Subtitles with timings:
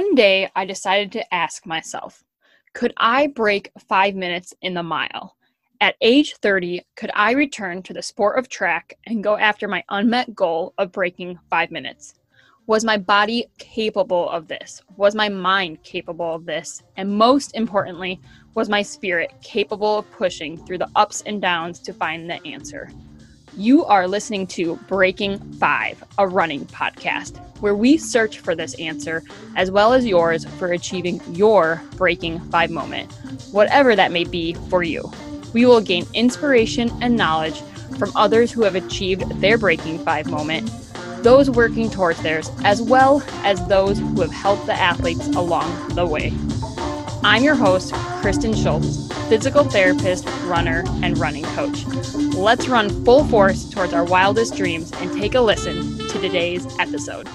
[0.00, 2.24] One day, I decided to ask myself
[2.72, 5.36] could I break five minutes in the mile?
[5.82, 9.84] At age 30, could I return to the sport of track and go after my
[9.90, 12.14] unmet goal of breaking five minutes?
[12.66, 14.80] Was my body capable of this?
[14.96, 16.82] Was my mind capable of this?
[16.96, 18.22] And most importantly,
[18.54, 22.90] was my spirit capable of pushing through the ups and downs to find the answer?
[23.56, 29.24] You are listening to Breaking Five, a running podcast, where we search for this answer
[29.56, 33.12] as well as yours for achieving your Breaking Five moment,
[33.50, 35.10] whatever that may be for you.
[35.52, 37.60] We will gain inspiration and knowledge
[37.98, 40.70] from others who have achieved their Breaking Five moment,
[41.22, 46.06] those working towards theirs, as well as those who have helped the athletes along the
[46.06, 46.32] way.
[47.22, 47.92] I'm your host,
[48.22, 51.84] Kristen Schultz, physical therapist, runner, and running coach.
[52.34, 57.28] Let's run full force towards our wildest dreams and take a listen to today's episode.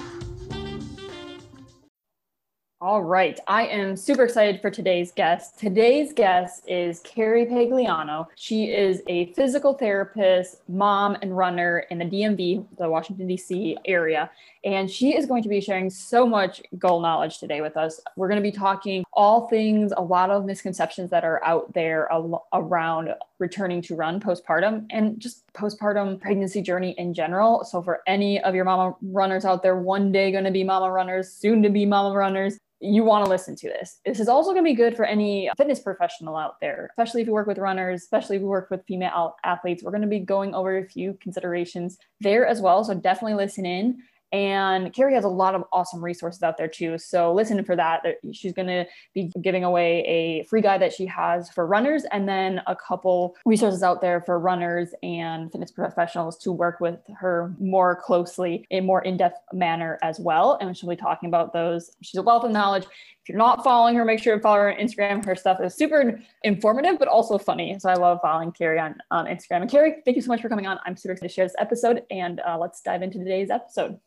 [2.80, 3.40] All right.
[3.48, 5.58] I am super excited for today's guest.
[5.58, 8.26] Today's guest is Carrie Pagliano.
[8.34, 13.78] She is a physical therapist, mom, and runner in the DMV, the Washington, D.C.
[13.86, 14.30] area.
[14.66, 18.00] And she is going to be sharing so much goal knowledge today with us.
[18.16, 22.10] We're going to be talking all things, a lot of misconceptions that are out there
[22.10, 27.62] al- around returning to run postpartum and just postpartum pregnancy journey in general.
[27.62, 30.90] So, for any of your mama runners out there, one day going to be mama
[30.90, 34.00] runners, soon to be mama runners, you want to listen to this.
[34.04, 37.28] This is also going to be good for any fitness professional out there, especially if
[37.28, 39.84] you work with runners, especially if you work with female athletes.
[39.84, 42.82] We're going to be going over a few considerations there as well.
[42.82, 44.02] So definitely listen in.
[44.32, 46.98] And Carrie has a lot of awesome resources out there too.
[46.98, 48.02] So listen for that.
[48.32, 52.28] She's going to be giving away a free guide that she has for runners and
[52.28, 57.54] then a couple resources out there for runners and fitness professionals to work with her
[57.60, 60.58] more closely in more in-depth manner as well.
[60.60, 61.92] And she'll be talking about those.
[62.02, 62.84] She's a wealth of knowledge.
[62.84, 65.24] If you're not following her, make sure to follow her on Instagram.
[65.24, 67.76] Her stuff is super informative, but also funny.
[67.78, 69.62] So I love following Carrie on, on Instagram.
[69.62, 70.78] And Carrie, thank you so much for coming on.
[70.84, 73.98] I'm super excited to share this episode and uh, let's dive into today's episode.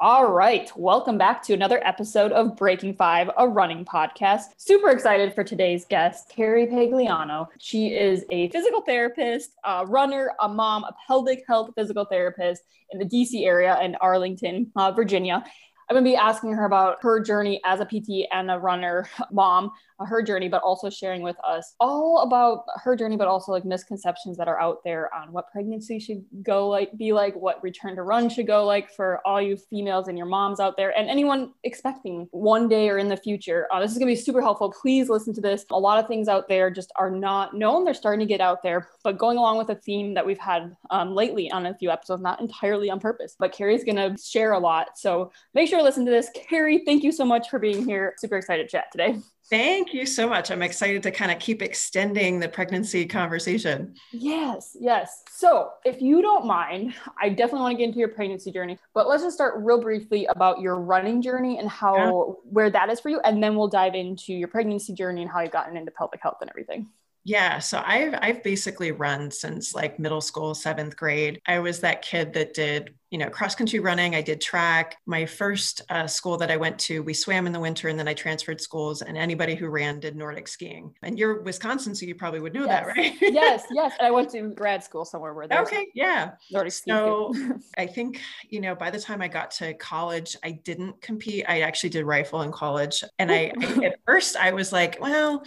[0.00, 0.70] All right.
[0.76, 4.42] Welcome back to another episode of Breaking Five, a running podcast.
[4.56, 7.48] Super excited for today's guest, Carrie Pagliano.
[7.58, 13.00] She is a physical therapist, a runner, a mom, a pelvic health physical therapist in
[13.00, 15.42] the DC area in Arlington, uh, Virginia.
[15.88, 19.08] I'm going to be asking her about her journey as a PT and a runner
[19.32, 23.64] mom, her journey, but also sharing with us all about her journey, but also like
[23.64, 27.96] misconceptions that are out there on what pregnancy should go like, be like, what return
[27.96, 31.08] to run should go like for all you females and your moms out there, and
[31.08, 33.66] anyone expecting one day or in the future.
[33.72, 34.72] Uh, this is to be super helpful.
[34.80, 35.64] Please listen to this.
[35.70, 37.84] A lot of things out there just are not known.
[37.84, 40.76] They're starting to get out there, but going along with a theme that we've had
[40.90, 44.58] um, lately on a few episodes, not entirely on purpose, but Carrie's to share a
[44.58, 44.96] lot.
[44.96, 46.30] So make sure to listen to this.
[46.34, 48.14] Carrie, thank you so much for being here.
[48.18, 49.18] Super excited to chat today.
[49.50, 50.50] Thank you so much.
[50.50, 53.94] I'm excited to kind of keep extending the pregnancy conversation.
[54.12, 55.22] Yes, yes.
[55.30, 59.08] So, if you don't mind, I definitely want to get into your pregnancy journey, but
[59.08, 62.10] let's just start real briefly about your running journey and how yeah.
[62.50, 65.40] where that is for you, and then we'll dive into your pregnancy journey and how
[65.40, 66.88] you've gotten into pelvic health and everything.
[67.28, 71.42] Yeah, so I've I've basically run since like middle school, seventh grade.
[71.46, 74.14] I was that kid that did you know cross country running.
[74.14, 74.96] I did track.
[75.04, 78.08] My first uh, school that I went to, we swam in the winter, and then
[78.08, 79.02] I transferred schools.
[79.02, 80.94] And anybody who ran did Nordic skiing.
[81.02, 82.86] And you're Wisconsin, so you probably would know yes.
[82.86, 83.14] that, right?
[83.20, 83.92] yes, yes.
[83.98, 86.96] And I went to grad school somewhere where there's okay, yeah, Nordic skiing.
[86.96, 87.34] So
[87.76, 91.44] I think you know by the time I got to college, I didn't compete.
[91.46, 95.44] I actually did rifle in college, and I, I at first I was like, well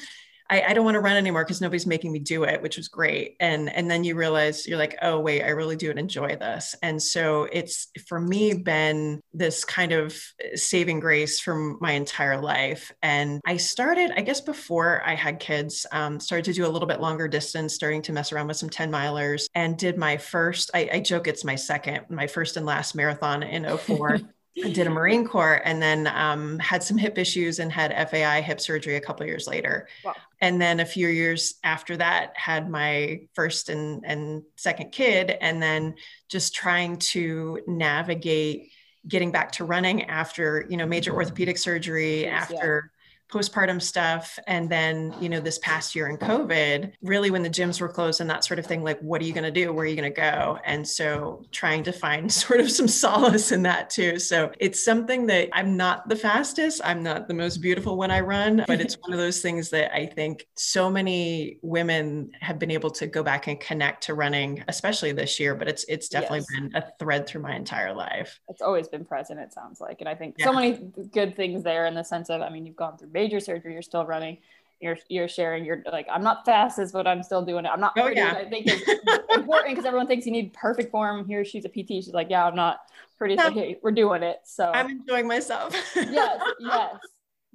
[0.51, 2.89] I, I don't want to run anymore because nobody's making me do it, which was
[2.89, 3.37] great.
[3.39, 6.75] And and then you realize you're like, oh wait, I really do enjoy this.
[6.83, 10.15] And so it's for me been this kind of
[10.55, 12.91] saving grace from my entire life.
[13.01, 16.87] And I started, I guess, before I had kids, um, started to do a little
[16.87, 20.69] bit longer distance, starting to mess around with some 10 milers, and did my first.
[20.73, 24.19] I, I joke it's my second, my first and last marathon in 04.
[24.63, 28.41] I did a Marine Corps and then um, had some hip issues and had FAI
[28.41, 29.87] hip surgery a couple years later.
[30.03, 30.15] Wow.
[30.41, 35.61] And then a few years after that, had my first and, and second kid, and
[35.61, 35.95] then
[36.29, 38.71] just trying to navigate
[39.07, 42.91] getting back to running after you know major orthopedic surgery, after
[43.31, 44.37] postpartum stuff.
[44.47, 48.21] And then, you know, this past year in COVID, really when the gyms were closed
[48.21, 49.71] and that sort of thing, like, what are you going to do?
[49.73, 50.59] Where are you going to go?
[50.65, 54.19] And so trying to find sort of some solace in that too.
[54.19, 56.81] So it's something that I'm not the fastest.
[56.83, 59.95] I'm not the most beautiful when I run, but it's one of those things that
[59.95, 64.63] I think so many women have been able to go back and connect to running,
[64.67, 65.55] especially this year.
[65.55, 66.47] But it's it's definitely yes.
[66.59, 68.39] been a thread through my entire life.
[68.49, 70.01] It's always been present, it sounds like.
[70.01, 70.45] And I think yeah.
[70.45, 73.39] so many good things there in the sense of, I mean, you've gone through major
[73.39, 74.37] surgery, you're still running
[74.81, 77.69] you're you're sharing you're like i'm not fastest but i'm still doing it.
[77.69, 78.33] I'm not oh, yeah.
[78.33, 81.25] i think it's important because everyone thinks you need perfect form.
[81.25, 82.79] Here she's a pt she's like yeah i'm not
[83.17, 83.47] pretty no.
[83.47, 84.39] okay, we're doing it.
[84.43, 85.75] So i'm enjoying myself.
[85.95, 86.95] Yes yes.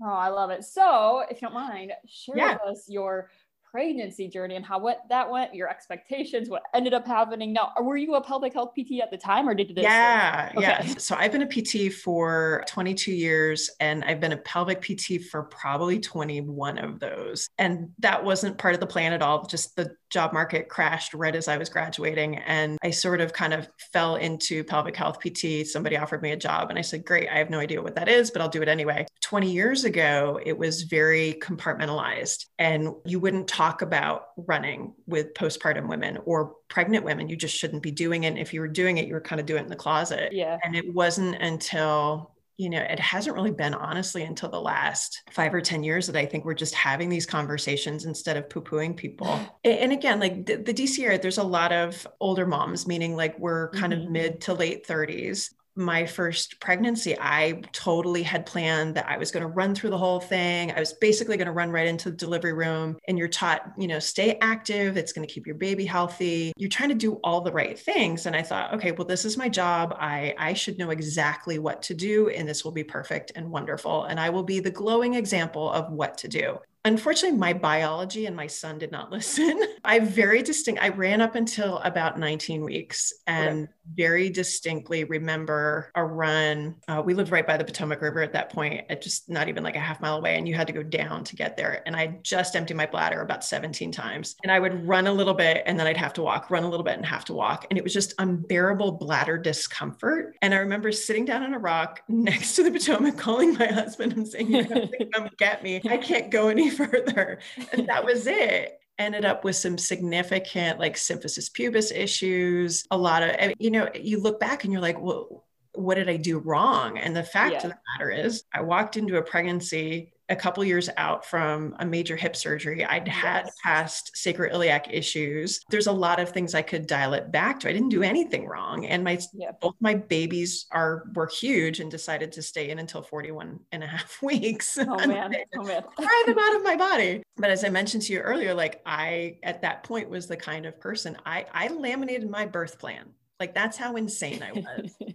[0.03, 0.63] Oh i love it.
[0.63, 2.53] So if you don't mind share yeah.
[2.53, 3.31] with us your
[3.71, 7.53] pregnancy journey and how what that went, your expectations, what ended up happening.
[7.53, 9.83] Now, were you a pelvic health PT at the time or did this?
[9.83, 10.63] Yeah, okay.
[10.63, 10.83] yeah.
[10.99, 15.45] So I've been a PT for 22 years and I've been a pelvic PT for
[15.45, 17.49] probably 21 of those.
[17.59, 19.47] And that wasn't part of the plan at all.
[19.47, 22.37] Just the job market crashed right as I was graduating.
[22.37, 25.67] And I sort of kind of fell into pelvic health PT.
[25.67, 28.09] Somebody offered me a job and I said, Great, I have no idea what that
[28.09, 29.07] is, but I'll do it anyway.
[29.23, 35.89] 20 years ago, it was very compartmentalized and you wouldn't talk about running with postpartum
[35.89, 37.29] women or pregnant women.
[37.29, 38.29] You just shouldn't be doing it.
[38.29, 40.33] And if you were doing it, you were kind of doing it in the closet.
[40.33, 40.59] Yeah.
[40.63, 45.53] And it wasn't until you know, it hasn't really been honestly until the last five
[45.53, 48.97] or 10 years that I think we're just having these conversations instead of poo pooing
[48.97, 49.39] people.
[49.65, 53.39] and again, like the, the DC area, there's a lot of older moms, meaning like
[53.39, 54.05] we're kind mm-hmm.
[54.05, 59.31] of mid to late 30s my first pregnancy, I totally had planned that I was
[59.31, 60.73] going to run through the whole thing.
[60.73, 62.97] I was basically going to run right into the delivery room.
[63.09, 64.97] And you're taught, you know, stay active.
[64.97, 66.53] It's going to keep your baby healthy.
[66.57, 68.27] You're trying to do all the right things.
[68.27, 69.95] And I thought, okay, well, this is my job.
[69.99, 72.29] I, I should know exactly what to do.
[72.31, 74.05] And this will be perfect and wonderful.
[74.05, 76.59] And I will be the glowing example of what to do.
[76.87, 79.61] Unfortunately, my biology and my son did not listen.
[79.85, 83.73] I very distinct, I ran up until about 19 weeks and okay.
[83.95, 86.77] very distinctly remember a run.
[86.87, 89.65] Uh, we lived right by the Potomac River at that point, at just not even
[89.65, 90.37] like a half mile away.
[90.37, 91.83] And you had to go down to get there.
[91.87, 94.37] And I just emptied my bladder about 17 times.
[94.45, 96.71] And I would run a little bit and then I'd have to walk, run a
[96.71, 97.67] little bit and have to walk.
[97.69, 100.37] And it was just unbearable bladder discomfort.
[100.41, 104.13] And I remember sitting down on a rock next to the Potomac, calling my husband
[104.13, 105.81] and saying, You to come get me.
[105.89, 107.39] I can't go any further.
[107.73, 113.23] And that was it ended up with some significant like symphysis pubis issues a lot
[113.23, 115.45] of you know you look back and you're like well
[115.75, 117.59] what did i do wrong and the fact yeah.
[117.59, 121.87] of the matter is i walked into a pregnancy a couple years out from a
[121.87, 122.85] major hip surgery.
[122.85, 123.57] I'd had yes.
[123.63, 125.61] past sacroiliac issues.
[125.71, 127.69] There's a lot of things I could dial it back to.
[127.69, 128.87] I didn't do anything wrong.
[128.87, 129.53] And my yeah.
[129.61, 133.87] both my babies are were huge and decided to stay in until 41 and a
[133.87, 134.79] half weeks.
[134.79, 135.35] Oh man.
[135.57, 135.83] oh man.
[135.97, 137.23] Pry them out of my body.
[137.37, 140.67] But as I mentioned to you earlier, like I at that point was the kind
[140.67, 143.11] of person I I laminated my birth plan.
[143.39, 144.97] Like that's how insane I was.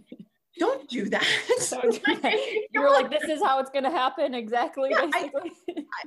[0.62, 1.26] don't do that.
[2.72, 4.34] you were like, this is how it's going to happen.
[4.34, 4.90] Exactly.
[4.90, 5.30] Yeah, I,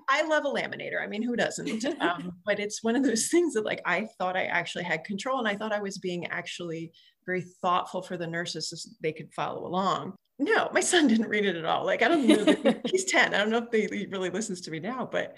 [0.09, 1.01] I, love a laminator.
[1.01, 1.85] I mean, who doesn't?
[2.01, 5.39] Um, but it's one of those things that like, I thought I actually had control
[5.39, 6.91] and I thought I was being actually
[7.25, 10.13] very thoughtful for the nurses so they could follow along.
[10.37, 11.85] No, my son didn't read it at all.
[11.85, 12.75] Like, I don't know.
[12.85, 13.33] he's 10.
[13.33, 15.37] I don't know if he really listens to me now, but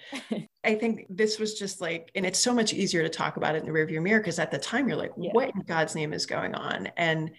[0.64, 3.60] I think this was just like, and it's so much easier to talk about it
[3.60, 5.30] in the rearview mirror because at the time you're like, yeah.
[5.34, 6.90] what in God's name is going on?
[6.98, 7.31] And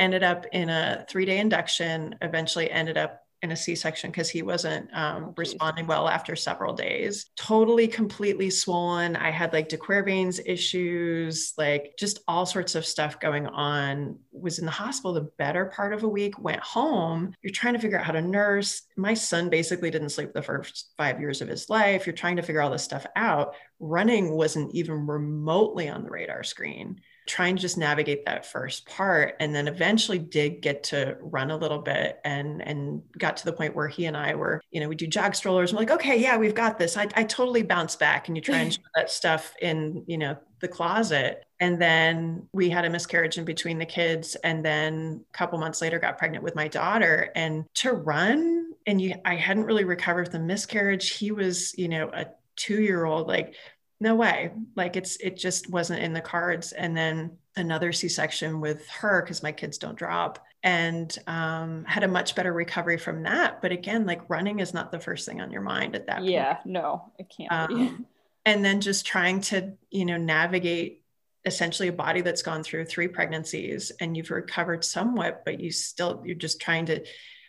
[0.00, 4.42] ended up in a three day induction, eventually ended up in a C-section because he
[4.42, 7.30] wasn't um, responding well after several days.
[7.36, 9.16] Totally, completely swollen.
[9.16, 14.18] I had like de Quervain's issues, like just all sorts of stuff going on.
[14.32, 16.38] Was in the hospital the better part of a week.
[16.38, 17.34] Went home.
[17.42, 18.82] You're trying to figure out how to nurse.
[18.96, 22.06] My son basically didn't sleep the first five years of his life.
[22.06, 23.54] You're trying to figure all this stuff out.
[23.78, 29.36] Running wasn't even remotely on the radar screen trying to just navigate that first part
[29.38, 33.52] and then eventually did get to run a little bit and and got to the
[33.52, 35.70] point where he and I were, you know, we do jog strollers.
[35.70, 36.96] I'm like, okay, yeah, we've got this.
[36.96, 40.36] I, I totally bounce back and you try and show that stuff in, you know,
[40.58, 41.44] the closet.
[41.60, 44.34] And then we had a miscarriage in between the kids.
[44.36, 47.30] And then a couple months later got pregnant with my daughter.
[47.36, 51.10] And to run, and you I hadn't really recovered from the miscarriage.
[51.10, 53.54] He was, you know, a two year old, like
[54.00, 54.50] no way.
[54.76, 56.72] Like it's it just wasn't in the cards.
[56.72, 60.44] And then another c-section with her because my kids don't drop.
[60.62, 63.62] And um, had a much better recovery from that.
[63.62, 66.54] But again like running is not the first thing on your mind at that yeah
[66.54, 66.66] point.
[66.66, 68.06] no it can't um,
[68.44, 71.04] and then just trying to you know navigate
[71.46, 76.22] essentially a body that's gone through three pregnancies and you've recovered somewhat but you still
[76.24, 77.02] you're just trying to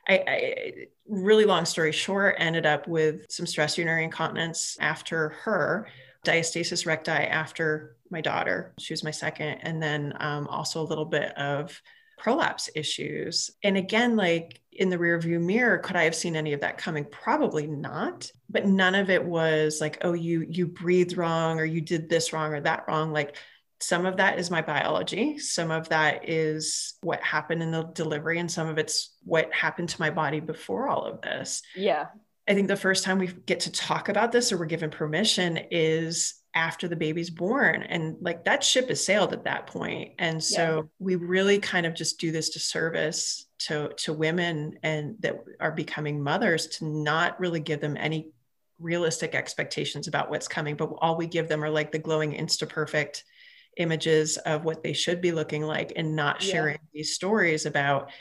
[0.08, 0.74] I, I,
[1.08, 5.88] really long story short, ended up with some stress urinary incontinence after her,
[6.26, 8.74] diastasis recti after my daughter.
[8.80, 11.82] She was my second, and then um, also a little bit of
[12.18, 13.50] prolapse issues.
[13.64, 17.06] And again, like in the rearview mirror, could I have seen any of that coming?
[17.06, 18.32] Probably not.
[18.50, 22.32] But none of it was like, oh, you you breathed wrong or you did this
[22.32, 23.12] wrong or that wrong.
[23.12, 23.38] Like
[23.80, 25.40] some of that is my biology.
[25.40, 29.90] Some of that is what happened in the delivery, and some of it's what happened
[29.90, 31.64] to my body before all of this.
[31.76, 32.08] Yeah.
[32.48, 35.60] I think the first time we get to talk about this or we're given permission
[35.70, 40.12] is after the baby's born and like that ship has sailed at that point.
[40.20, 40.82] and so yeah.
[41.00, 46.22] we really kind of just do this disservice to to women and that are becoming
[46.22, 48.32] mothers to not really give them any
[48.80, 52.68] realistic expectations about what's coming but all we give them are like the glowing insta
[52.68, 53.24] perfect
[53.78, 56.90] images of what they should be looking like and not sharing yeah.
[56.94, 58.12] these stories about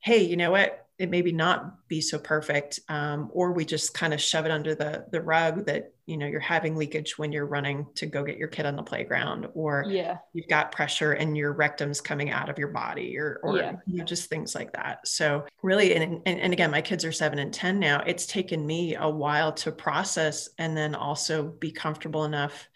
[0.00, 4.12] hey you know what it maybe not be so perfect um, or we just kind
[4.12, 7.46] of shove it under the the rug that you know you're having leakage when you're
[7.46, 11.36] running to go get your kid on the playground or yeah you've got pressure and
[11.36, 13.76] your rectum's coming out of your body or or yeah.
[13.86, 17.12] you know, just things like that so really and, and and again my kids are
[17.12, 21.70] seven and ten now it's taken me a while to process and then also be
[21.70, 22.68] comfortable enough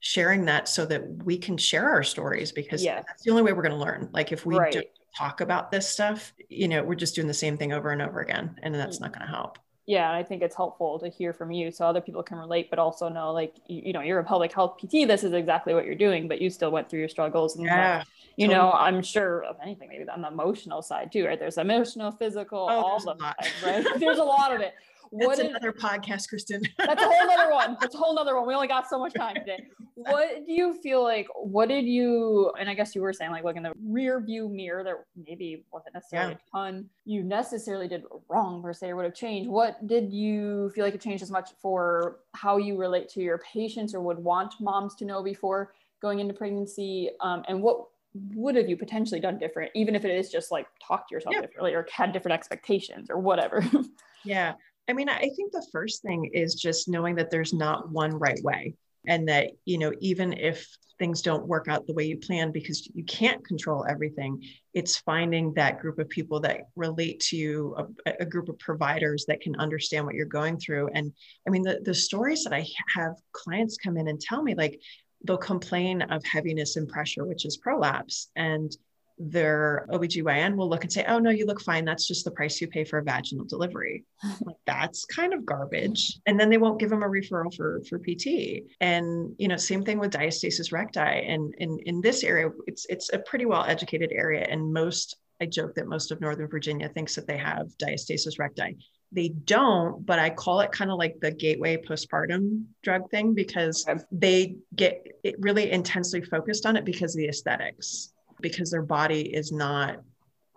[0.00, 3.02] sharing that so that we can share our stories because yeah.
[3.06, 4.72] that's the only way we're going to learn like if we right.
[4.72, 4.86] don't
[5.16, 8.20] talk about this stuff, you know, we're just doing the same thing over and over
[8.20, 8.58] again.
[8.62, 9.20] And that's not mm-hmm.
[9.20, 9.58] going to help.
[9.86, 12.80] Yeah, I think it's helpful to hear from you so other people can relate, but
[12.80, 15.06] also know, like, you, you know, you're a pelvic health PT.
[15.06, 17.54] This is exactly what you're doing, but you still went through your struggles.
[17.54, 18.06] And, yeah, like,
[18.36, 18.66] you totally.
[18.66, 21.38] know, I'm sure of anything, maybe on the emotional side too, right?
[21.38, 23.86] There's emotional, physical, oh, all of it, right?
[24.00, 24.74] there's a lot of it.
[25.10, 26.62] What that's is, another podcast, Kristen.
[26.78, 27.76] that's a whole other one.
[27.80, 28.46] That's a whole other one.
[28.46, 29.66] We only got so much time today.
[29.94, 31.26] What do you feel like?
[31.34, 32.52] What did you?
[32.58, 34.84] And I guess you were saying like, look in the rear view mirror.
[34.84, 36.38] There maybe wasn't necessarily yeah.
[36.38, 39.48] a ton you necessarily did wrong per se, or would have changed.
[39.48, 43.38] What did you feel like it changed as much for how you relate to your
[43.38, 45.72] patients, or would want moms to know before
[46.02, 47.10] going into pregnancy?
[47.20, 47.86] Um, and what
[48.34, 51.34] would have you potentially done different, even if it is just like talk to yourself
[51.34, 51.42] yeah.
[51.42, 53.64] differently or had different expectations or whatever?
[54.24, 54.54] yeah.
[54.88, 58.40] I mean, I think the first thing is just knowing that there's not one right
[58.42, 58.74] way.
[59.08, 60.66] And that, you know, even if
[60.98, 64.42] things don't work out the way you plan because you can't control everything,
[64.74, 69.24] it's finding that group of people that relate to you, a, a group of providers
[69.28, 70.88] that can understand what you're going through.
[70.92, 71.12] And
[71.46, 72.66] I mean, the, the stories that I
[72.96, 74.80] have clients come in and tell me, like,
[75.24, 78.28] they'll complain of heaviness and pressure, which is prolapse.
[78.34, 78.76] And
[79.18, 81.84] their OBGYN will look and say, oh, no, you look fine.
[81.84, 84.04] That's just the price you pay for a vaginal delivery.
[84.42, 86.18] like, that's kind of garbage.
[86.26, 88.64] And then they won't give them a referral for, for PT.
[88.80, 91.00] And, you know, same thing with diastasis recti.
[91.00, 94.46] And in, in this area, it's, it's a pretty well educated area.
[94.48, 98.76] And most, I joke that most of Northern Virginia thinks that they have diastasis recti.
[99.12, 103.86] They don't, but I call it kind of like the gateway postpartum drug thing because
[104.10, 105.06] they get
[105.38, 110.00] really intensely focused on it because of the aesthetics because their body is not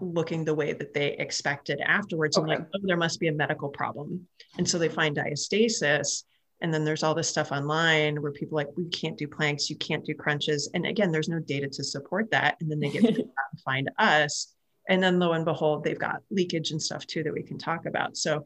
[0.02, 2.38] looking the way that they expected afterwards.
[2.38, 2.52] Okay.
[2.52, 4.28] And like, oh, there must be a medical problem.
[4.58, 6.24] And so they find diastasis.
[6.62, 9.78] And then there's all this stuff online where people like, we can't do planks, you
[9.78, 10.70] can't do crunches.
[10.74, 12.58] And again, there's no data to support that.
[12.60, 13.26] And then they get to
[13.64, 14.54] find us.
[14.90, 17.86] And then lo and behold, they've got leakage and stuff too that we can talk
[17.86, 18.18] about.
[18.18, 18.44] So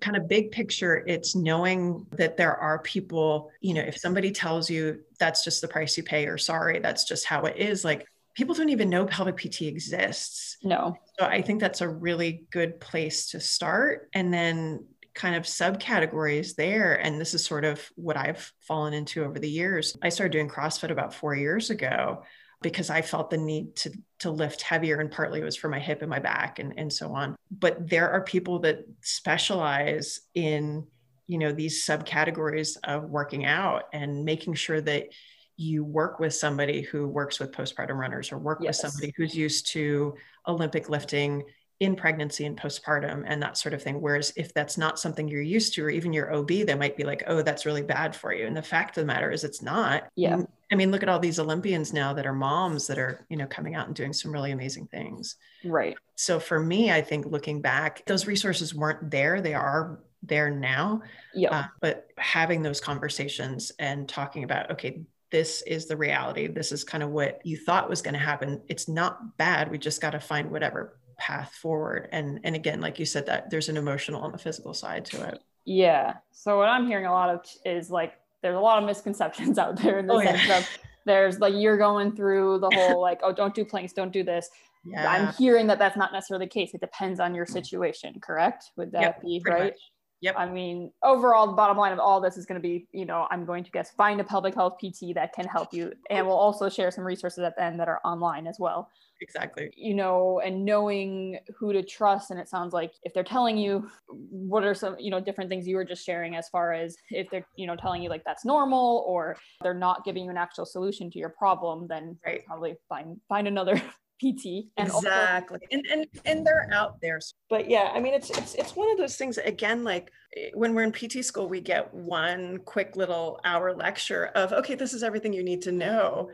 [0.00, 4.68] kind of big picture, it's knowing that there are people, you know, if somebody tells
[4.68, 8.06] you that's just the price you pay or sorry, that's just how it is, like
[8.34, 10.56] people don't even know pelvic PT exists.
[10.62, 10.96] No.
[11.18, 14.08] So I think that's a really good place to start.
[14.12, 16.94] And then kind of subcategories there.
[16.94, 19.96] And this is sort of what I've fallen into over the years.
[20.02, 22.24] I started doing CrossFit about four years ago
[22.62, 25.78] because I felt the need to to lift heavier and partly it was for my
[25.78, 27.36] hip and my back and, and so on.
[27.50, 30.86] But there are people that specialize in,
[31.26, 35.08] you know, these subcategories of working out and making sure that
[35.56, 38.82] you work with somebody who works with postpartum runners or work yes.
[38.82, 40.14] with somebody who's used to
[40.46, 41.44] Olympic lifting
[41.80, 44.00] in pregnancy and postpartum and that sort of thing.
[44.00, 47.04] Whereas if that's not something you're used to, or even your OB, they might be
[47.04, 48.46] like, oh, that's really bad for you.
[48.46, 50.08] And the fact of the matter is it's not.
[50.14, 50.42] Yeah.
[50.70, 53.46] I mean, look at all these Olympians now that are moms that are, you know,
[53.46, 55.36] coming out and doing some really amazing things.
[55.64, 55.96] Right.
[56.14, 59.40] So for me, I think looking back, those resources weren't there.
[59.40, 61.02] They are there now.
[61.34, 61.50] Yeah.
[61.50, 65.02] Uh, but having those conversations and talking about, okay,
[65.34, 66.46] this is the reality.
[66.46, 68.62] This is kind of what you thought was going to happen.
[68.68, 69.68] It's not bad.
[69.68, 72.08] We just got to find whatever path forward.
[72.12, 75.26] And and again, like you said, that there's an emotional and a physical side to
[75.26, 75.40] it.
[75.64, 76.14] Yeah.
[76.30, 78.12] So what I'm hearing a lot of is like
[78.42, 80.58] there's a lot of misconceptions out there in the oh, sense yeah.
[80.58, 80.68] of
[81.04, 84.48] there's like you're going through the whole like oh don't do planks don't do this
[84.86, 85.10] yeah.
[85.10, 86.74] I'm hearing that that's not necessarily the case.
[86.74, 88.70] It depends on your situation, correct?
[88.76, 89.72] Would that yep, be right?
[89.72, 89.80] Much.
[90.24, 90.36] Yep.
[90.38, 93.28] I mean, overall, the bottom line of all this is going to be, you know,
[93.30, 95.92] I'm going to guess find a pelvic health PT that can help you.
[96.08, 98.88] And we'll also share some resources at the end that are online as well.
[99.20, 99.70] Exactly.
[99.76, 102.30] You know, and knowing who to trust.
[102.30, 105.68] And it sounds like if they're telling you what are some, you know, different things
[105.68, 108.46] you were just sharing as far as if they're, you know, telling you like that's
[108.46, 112.46] normal or they're not giving you an actual solution to your problem, then right.
[112.46, 113.80] probably find find another
[114.20, 114.66] PT.
[114.76, 115.60] And exactly.
[115.70, 117.20] And, and and they're out there.
[117.50, 120.10] But yeah, I mean it's it's it's one of those things again, like
[120.54, 124.94] when we're in PT school, we get one quick little hour lecture of okay, this
[124.94, 126.30] is everything you need to know.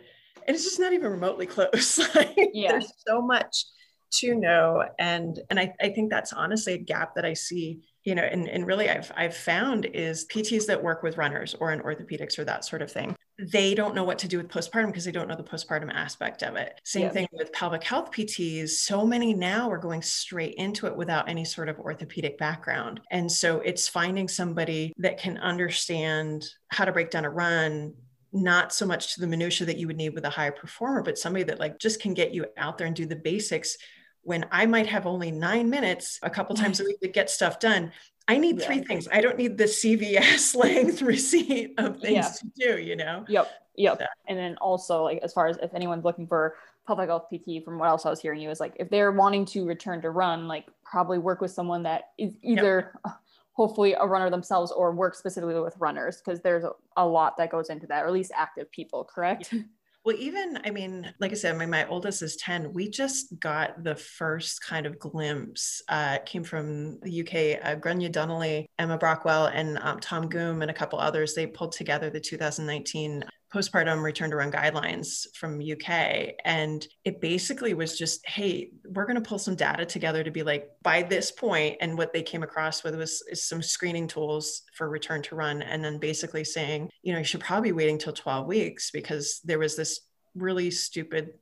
[0.47, 1.99] And it's just not even remotely close.
[2.15, 2.73] like, yeah.
[2.73, 3.65] There's so much
[4.15, 4.85] to know.
[4.99, 8.49] And and I, I think that's honestly a gap that I see you know, and,
[8.49, 12.45] and really I've I've found is PTs that work with runners or in orthopedics or
[12.45, 15.29] that sort of thing they don't know what to do with postpartum because they don't
[15.29, 16.81] know the postpartum aspect of it.
[16.85, 17.11] Same yeah.
[17.11, 18.71] thing with pelvic health PTs.
[18.71, 23.01] So many now are going straight into it without any sort of orthopedic background.
[23.11, 27.95] And so it's finding somebody that can understand how to break down a run,
[28.33, 31.19] not so much to the minutia that you would need with a high performer, but
[31.19, 33.77] somebody that like just can get you out there and do the basics
[34.23, 37.59] when I might have only nine minutes a couple times a week to get stuff
[37.59, 37.93] done.
[38.31, 38.67] I need yeah.
[38.67, 39.09] three things.
[39.11, 42.29] I don't need the CVS length receipt of things yeah.
[42.29, 43.25] to do, you know?
[43.29, 43.51] Yep.
[43.75, 43.99] Yep.
[43.99, 44.07] So.
[44.29, 46.55] And then also like as far as if anyone's looking for
[46.87, 49.45] pelvic health PT, from what else I was hearing you is like if they're wanting
[49.47, 53.15] to return to run, like probably work with someone that is either yep.
[53.53, 57.51] hopefully a runner themselves or work specifically with runners because there's a, a, lot that
[57.51, 59.53] goes into that, or at least active people, correct?
[59.53, 59.63] Yeah.
[60.03, 62.73] Well, even, I mean, like I said, my, my oldest is 10.
[62.73, 68.11] We just got the first kind of glimpse, uh, came from the UK, uh, Gráinne
[68.11, 71.35] Donnelly, Emma Brockwell, and um, Tom Goom, and a couple others.
[71.35, 76.35] They pulled together the 2019 postpartum return to run guidelines from UK.
[76.45, 80.43] And it basically was just, hey, we're going to pull some data together to be
[80.43, 84.89] like, by this point, and what they came across with was some screening tools for
[84.89, 85.63] return to run.
[85.63, 89.59] And then basically saying, you know, you should probably wait until 12 weeks because there
[89.59, 90.01] was this
[90.35, 91.35] really stupid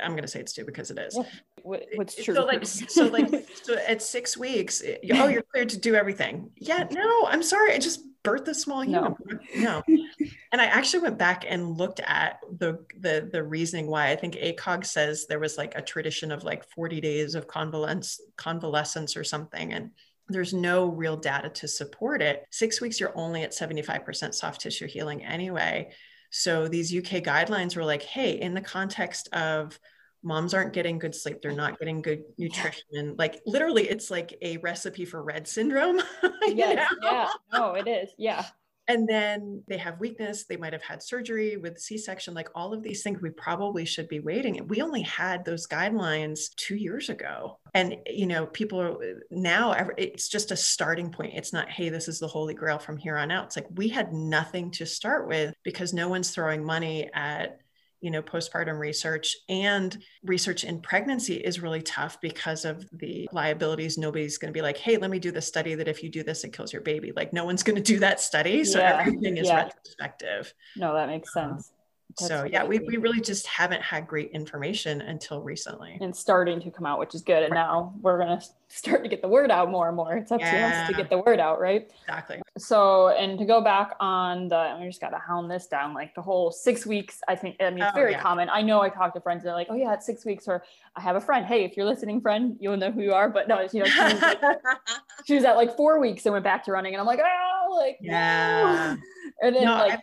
[0.00, 1.18] I'm going to say it's stupid because it is.
[1.62, 2.34] What's true?
[2.34, 3.28] So like, so like,
[3.62, 6.50] so at six weeks, oh, you're cleared to do everything.
[6.56, 7.74] Yeah, no, I'm sorry.
[7.74, 9.16] I just birthed a small human.
[9.56, 9.82] No.
[9.88, 10.07] no.
[10.52, 14.34] And I actually went back and looked at the the the reasoning why I think
[14.34, 19.24] ACOG says there was like a tradition of like 40 days of convalescence convalescence or
[19.24, 19.90] something and
[20.28, 22.44] there's no real data to support it.
[22.50, 25.90] 6 weeks you're only at 75% soft tissue healing anyway.
[26.30, 29.78] So these UK guidelines were like, hey, in the context of
[30.22, 34.56] moms aren't getting good sleep they're not getting good nutrition like literally it's like a
[34.58, 36.00] recipe for RED-S syndrome
[36.46, 38.44] yes, yeah no it is yeah
[38.88, 42.82] and then they have weakness they might have had surgery with c-section like all of
[42.82, 44.66] these things we probably should be waiting.
[44.68, 47.58] We only had those guidelines two years ago.
[47.74, 48.96] And you know people are
[49.30, 51.34] now it's just a starting point.
[51.34, 53.46] It's not hey this is the holy grail from here on out.
[53.46, 57.58] It's like we had nothing to start with because no one's throwing money at
[58.00, 63.98] you know postpartum research and research in pregnancy is really tough because of the liabilities
[63.98, 66.22] nobody's going to be like hey let me do the study that if you do
[66.22, 68.98] this it kills your baby like no one's going to do that study so yeah.
[69.00, 69.64] everything is yeah.
[69.64, 71.72] retrospective no that makes um, sense
[72.16, 75.98] so yeah, we, we really just haven't had great information until recently.
[76.00, 77.42] And starting to come out, which is good.
[77.42, 80.16] And now we're gonna start to get the word out more and more.
[80.16, 80.50] It's up yeah.
[80.50, 81.90] to us to get the word out, right?
[82.02, 82.40] Exactly.
[82.58, 86.22] So and to go back on the I just gotta hound this down, like the
[86.22, 88.22] whole six weeks, I think I mean it's oh, very yeah.
[88.22, 88.48] common.
[88.50, 90.62] I know I talk to friends and they're like, oh yeah, it's six weeks, or
[90.96, 91.46] I have a friend.
[91.46, 93.28] Hey, if you're listening, friend, you'll know who you are.
[93.28, 94.40] But no, you know, she was, like,
[95.26, 96.94] she was at like four weeks and went back to running.
[96.94, 98.96] And I'm like, oh, like yeah.
[98.96, 99.02] No.
[99.40, 100.00] And then no, like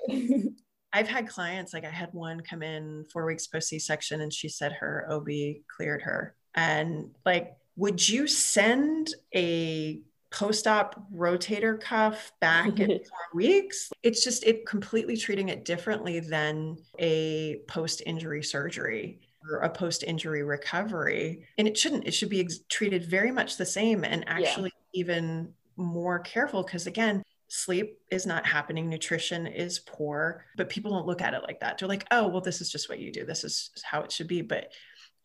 [0.94, 4.32] I've had clients like I had one come in four weeks post C section and
[4.32, 5.28] she said her OB
[5.76, 6.36] cleared her.
[6.54, 10.00] And like, would you send a
[10.36, 13.90] post op rotator cuff back in four weeks?
[14.04, 20.04] It's just it completely treating it differently than a post injury surgery or a post
[20.04, 21.46] injury recovery.
[21.58, 25.00] And it shouldn't, it should be ex- treated very much the same and actually yeah.
[25.00, 31.08] even more careful because again sleep is not happening, nutrition is poor, but people don't
[31.08, 31.78] look at it like that.
[31.78, 33.24] They're like, oh, well, this is just what you do.
[33.24, 34.42] This is how it should be.
[34.42, 34.72] But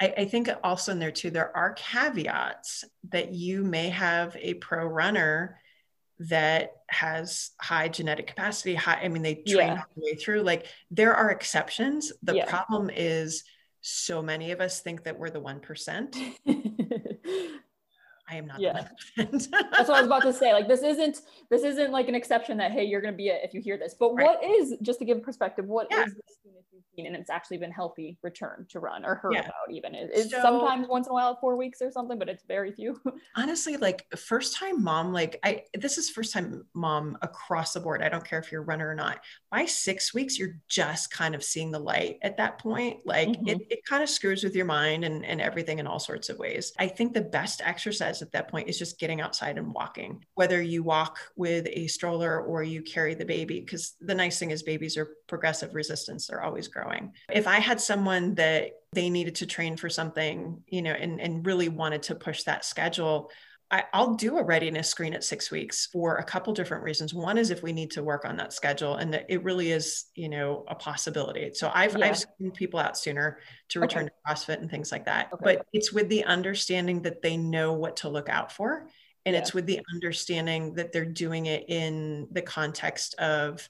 [0.01, 4.55] I, I think also in there too, there are caveats that you may have a
[4.55, 5.59] pro runner
[6.21, 9.79] that has high genetic capacity high i mean they train yeah.
[9.79, 12.45] all the way through like there are exceptions the yeah.
[12.45, 13.43] problem is
[13.81, 16.15] so many of us think that we're the 1%
[18.31, 18.61] I am not.
[18.61, 18.87] Yeah.
[19.17, 20.53] That's what I was about to say.
[20.53, 21.19] Like this isn't
[21.51, 23.77] this isn't like an exception that hey you're going to be it if you hear
[23.77, 23.97] this.
[23.99, 24.25] But right.
[24.25, 25.67] what is just to give perspective?
[25.67, 26.05] What yeah.
[26.05, 26.39] is this
[26.99, 29.41] and it's actually been healthy return to run or heard yeah.
[29.41, 29.95] about even?
[29.95, 33.01] It's so, sometimes once in a while four weeks or something, but it's very few.
[33.37, 38.03] honestly, like first time mom, like I this is first time mom across the board.
[38.03, 39.21] I don't care if you're a runner or not.
[39.51, 43.01] By six weeks, you're just kind of seeing the light at that point.
[43.05, 43.49] Like mm-hmm.
[43.49, 46.39] it, it kind of screws with your mind and, and everything in all sorts of
[46.39, 46.73] ways.
[46.79, 50.61] I think the best exercise at that point is just getting outside and walking, whether
[50.61, 53.61] you walk with a stroller or you carry the baby.
[53.61, 57.13] Because the nice thing is, babies are progressive resistance, they're always growing.
[57.33, 61.47] If I had someone that they needed to train for something, you know, and, and
[61.47, 63.31] really wanted to push that schedule,
[63.71, 67.15] I, will do a readiness screen at six weeks for a couple different reasons.
[67.15, 70.07] One is if we need to work on that schedule, and that it really is,
[70.17, 71.53] you know, a possibility.
[71.55, 72.07] So I've yeah.
[72.07, 74.11] I've seen people out sooner to return okay.
[74.27, 75.29] to CrossFit and things like that.
[75.33, 75.43] Okay.
[75.45, 78.89] But it's with the understanding that they know what to look out for,
[79.25, 79.41] and yeah.
[79.41, 83.69] it's with the understanding that they're doing it in the context of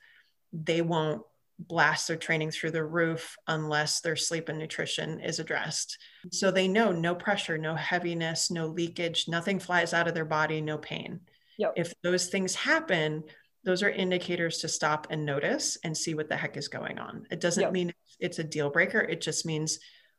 [0.52, 1.22] they won't
[1.68, 5.98] blast their training through the roof unless their sleep and nutrition is addressed.
[6.32, 10.60] So they know no pressure, no heaviness, no leakage, nothing flies out of their body,
[10.60, 11.20] no pain.
[11.58, 11.74] Yep.
[11.76, 13.24] If those things happen,
[13.64, 17.26] those are indicators to stop and notice and see what the heck is going on.
[17.30, 17.72] It doesn't yep.
[17.72, 19.00] mean it's a deal breaker.
[19.00, 19.78] It just means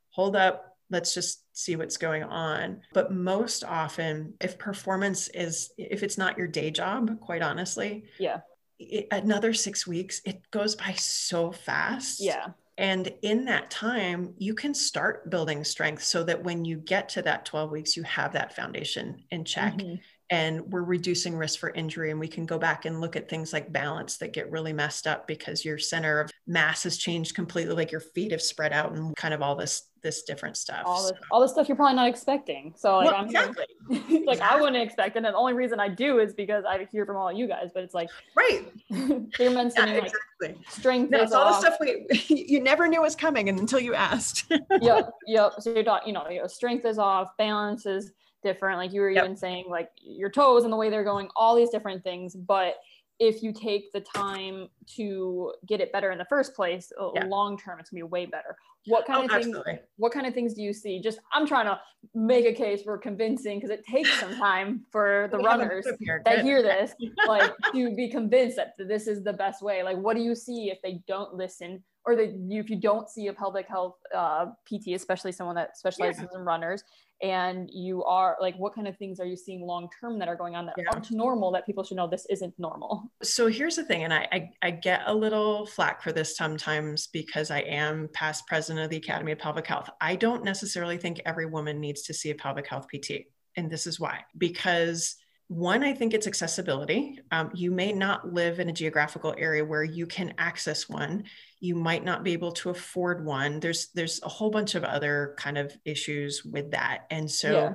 [0.09, 2.81] hold up, let's just see what's going on.
[2.93, 8.41] But most often, if performance is, if it's not your day job, quite honestly, yeah,
[8.81, 12.19] it, another six weeks, it goes by so fast.
[12.19, 12.47] Yeah.
[12.77, 17.21] And in that time, you can start building strength so that when you get to
[17.21, 19.75] that 12 weeks, you have that foundation in check.
[19.75, 19.95] Mm-hmm.
[20.31, 22.09] And we're reducing risk for injury.
[22.09, 25.05] And we can go back and look at things like balance that get really messed
[25.05, 28.93] up because your center of mass has changed completely, like your feet have spread out
[28.93, 30.83] and kind of all this this different stuff.
[30.85, 32.73] All this, all the stuff you're probably not expecting.
[32.75, 33.65] So like well, I'm exactly.
[33.89, 34.41] like exactly.
[34.41, 35.19] I wouldn't expect it.
[35.19, 37.83] And the only reason I do is because I hear from all you guys, but
[37.83, 38.65] it's like right.
[38.89, 40.15] you're mentioning yeah, exactly.
[40.41, 41.11] like strength.
[41.11, 41.61] No, it's all off.
[41.61, 44.51] the stuff we you never knew was coming until you asked.
[44.81, 45.11] yep.
[45.27, 45.53] Yep.
[45.59, 48.11] So you're talking, you know, you know, strength is off, balance is
[48.41, 48.77] different.
[48.77, 49.25] Like you were yep.
[49.25, 52.35] even saying, like your toes and the way they're going, all these different things.
[52.35, 52.75] But
[53.19, 57.25] if you take the time to get it better in the first place, yeah.
[57.25, 58.55] long term, it's gonna be way better.
[58.87, 59.45] What kind oh, of things?
[59.45, 59.79] Absolutely.
[59.97, 60.99] What kind of things do you see?
[60.99, 61.79] Just I'm trying to
[62.15, 65.85] make a case for convincing because it takes some time for the runners
[66.25, 66.93] that hear this,
[67.27, 69.83] like to be convinced that this is the best way.
[69.83, 73.27] Like, what do you see if they don't listen, or that if you don't see
[73.27, 76.39] a pelvic health uh, PT, especially someone that specializes yeah.
[76.39, 76.83] in runners,
[77.21, 80.35] and you are like what kind of things are you seeing long term that are
[80.35, 80.85] going on that yeah.
[80.91, 84.27] aren't normal that people should know this isn't normal so here's the thing and I,
[84.31, 88.89] I, I get a little flack for this sometimes because i am past president of
[88.89, 92.35] the academy of pelvic health i don't necessarily think every woman needs to see a
[92.35, 95.15] pelvic health pt and this is why because
[95.51, 97.19] one, I think it's accessibility.
[97.29, 101.25] Um, you may not live in a geographical area where you can access one.
[101.59, 103.59] You might not be able to afford one.
[103.59, 106.99] There's there's a whole bunch of other kind of issues with that.
[107.09, 107.73] And so, yeah.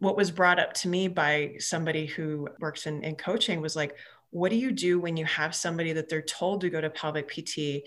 [0.00, 3.96] what was brought up to me by somebody who works in, in coaching was like,
[4.28, 7.28] what do you do when you have somebody that they're told to go to pelvic
[7.30, 7.84] PT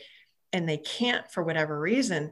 [0.52, 2.32] and they can't for whatever reason?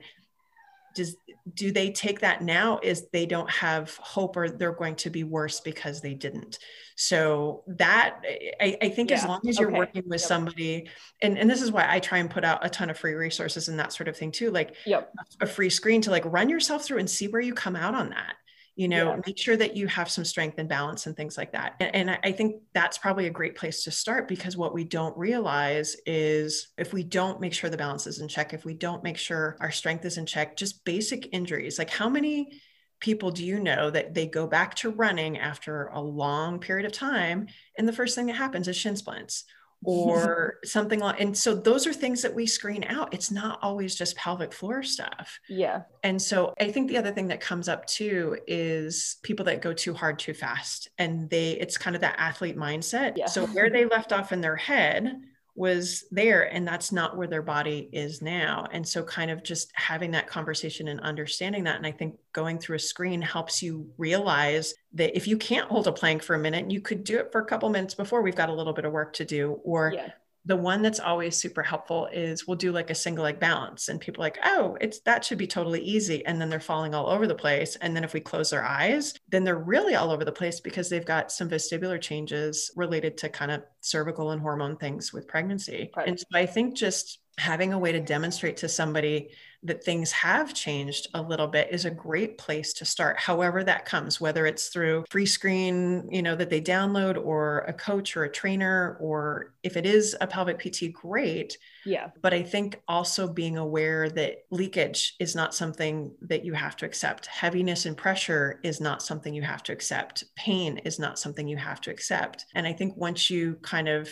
[0.95, 1.15] Does
[1.53, 5.23] do they take that now is they don't have hope or they're going to be
[5.23, 6.58] worse because they didn't
[6.95, 8.19] so that
[8.60, 9.17] i, I think yeah.
[9.17, 9.77] as long as you're okay.
[9.77, 10.27] working with yep.
[10.27, 10.89] somebody
[11.21, 13.67] and, and this is why i try and put out a ton of free resources
[13.67, 15.12] and that sort of thing too like yep.
[15.39, 18.10] a free screen to like run yourself through and see where you come out on
[18.10, 18.36] that
[18.75, 19.21] you know yeah.
[19.25, 21.75] make sure that you have some strength and balance and things like that.
[21.79, 25.17] And, and, i think that's probably a great place to start because what we don't
[25.17, 29.03] realize is if we don't make sure the balance is in check if we don't
[29.03, 31.79] make sure our strength is in check just basic injuries.
[31.79, 32.59] Like how many
[32.99, 36.91] people do you know that they go back to running after a long period of
[36.91, 39.45] time and the first thing that happens is shin splints
[39.85, 43.13] or something like and so those are things that we screen out.
[43.13, 45.39] It's not always just pelvic floor stuff.
[45.49, 45.83] Yeah.
[46.03, 49.73] And so i think the other thing that comes up too is people that go
[49.73, 53.13] too hard too fast and they it's kind of that athlete mindset.
[53.15, 53.27] Yeah.
[53.27, 55.15] so where they left off in their head
[55.55, 58.67] was there and that's not where their body is now.
[58.71, 62.57] And so kind of just having that conversation and understanding that and i think going
[62.57, 66.39] through a screen helps you realize that if you can't hold a plank for a
[66.39, 68.85] minute you could do it for a couple minutes before we've got a little bit
[68.85, 70.09] of work to do or yeah
[70.45, 73.99] the one that's always super helpful is we'll do like a single leg balance and
[73.99, 76.25] people like oh it's that should be totally easy.
[76.25, 77.75] And then they're falling all over the place.
[77.77, 80.89] And then if we close their eyes then they're really all over the place because
[80.89, 85.91] they've got some vestibular changes related to kind of cervical and hormone things with pregnancy.
[85.95, 86.08] Right.
[86.08, 89.29] and so i think just having a way to demonstrate to somebody
[89.63, 93.85] that things have changed a little bit is a great place to start however that
[93.85, 98.23] comes whether it's through free screen you know that they download or a coach or
[98.23, 101.57] a trainer or if it is a pelvic pt great.
[101.85, 102.09] Yeah.
[102.21, 106.85] But i think also being aware that leakage is not something that you have to
[106.85, 107.25] accept.
[107.27, 110.23] Heaviness and pressure is not something you have to accept.
[110.35, 112.45] Pain is not something you have to accept.
[112.53, 114.09] And i think once you kind of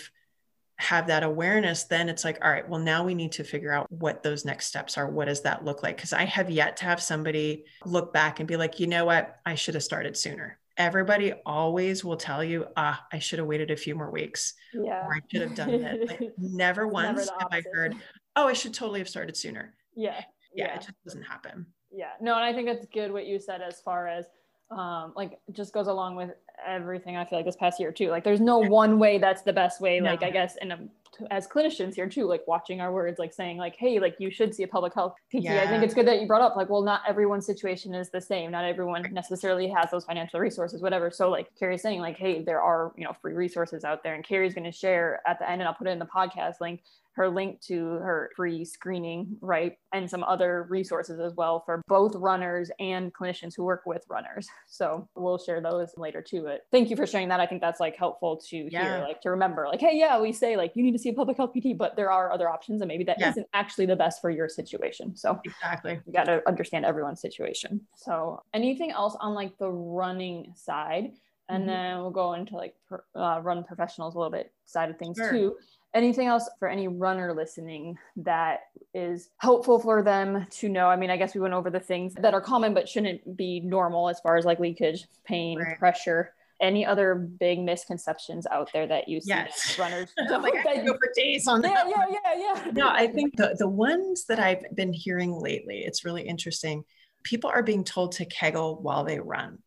[0.77, 3.91] have that awareness, then it's like, all right, well, now we need to figure out
[3.91, 5.09] what those next steps are.
[5.09, 5.95] What does that look like?
[5.95, 9.39] Because I have yet to have somebody look back and be like, you know what?
[9.45, 10.57] I should have started sooner.
[10.75, 14.55] Everybody always will tell you, ah, I should have waited a few more weeks.
[14.73, 15.05] Yeah.
[15.05, 16.09] Or I should have done it.
[16.09, 17.95] Like, never once never have I heard,
[18.35, 19.75] oh, I should totally have started sooner.
[19.95, 20.23] Yeah.
[20.53, 20.67] yeah.
[20.67, 20.75] Yeah.
[20.75, 21.67] It just doesn't happen.
[21.91, 22.11] Yeah.
[22.19, 24.25] No, and I think it's good what you said as far as
[24.71, 26.31] um, like just goes along with
[26.65, 28.09] everything I feel like this past year too.
[28.09, 29.99] Like there's no one way that's the best way.
[29.99, 30.09] No.
[30.09, 30.89] Like I guess and
[31.31, 34.53] as clinicians here too, like watching our words, like saying like, hey, like you should
[34.53, 35.43] see a pelvic health PT.
[35.43, 35.63] Yeah.
[35.63, 38.21] I think it's good that you brought up like, well, not everyone's situation is the
[38.21, 38.51] same.
[38.51, 41.11] Not everyone necessarily has those financial resources, whatever.
[41.11, 44.23] So like Carrie's saying like, hey, there are you know free resources out there, and
[44.23, 46.81] Carrie's going to share at the end, and I'll put it in the podcast link
[47.15, 49.73] her link to her free screening, right?
[49.93, 54.47] And some other resources as well for both runners and clinicians who work with runners.
[54.67, 56.43] So we'll share those later too.
[56.43, 57.39] But thank you for sharing that.
[57.39, 58.97] I think that's like helpful to yeah.
[58.97, 61.13] hear, like to remember, like, hey, yeah, we say like you need to see a
[61.13, 63.33] pelvic health PT, but there are other options and maybe that yeah.
[63.35, 65.15] not actually the best for your situation.
[65.15, 65.99] So exactly.
[66.05, 67.81] You got to understand everyone's situation.
[67.95, 71.11] So anything else on like the running side?
[71.49, 71.67] And mm-hmm.
[71.67, 75.17] then we'll go into like per, uh, run professionals a little bit side of things
[75.17, 75.31] sure.
[75.31, 75.55] too
[75.93, 78.61] anything else for any runner listening that
[78.93, 82.13] is helpful for them to know i mean i guess we went over the things
[82.15, 85.77] that are common but shouldn't be normal as far as like leakage pain right.
[85.77, 89.77] pressure any other big misconceptions out there that you see yes.
[89.77, 92.71] runners like I could go for days on yeah, that yeah yeah yeah.
[92.71, 96.83] No i think the, the ones that i've been hearing lately it's really interesting.
[97.23, 99.59] People are being told to kegel while they run.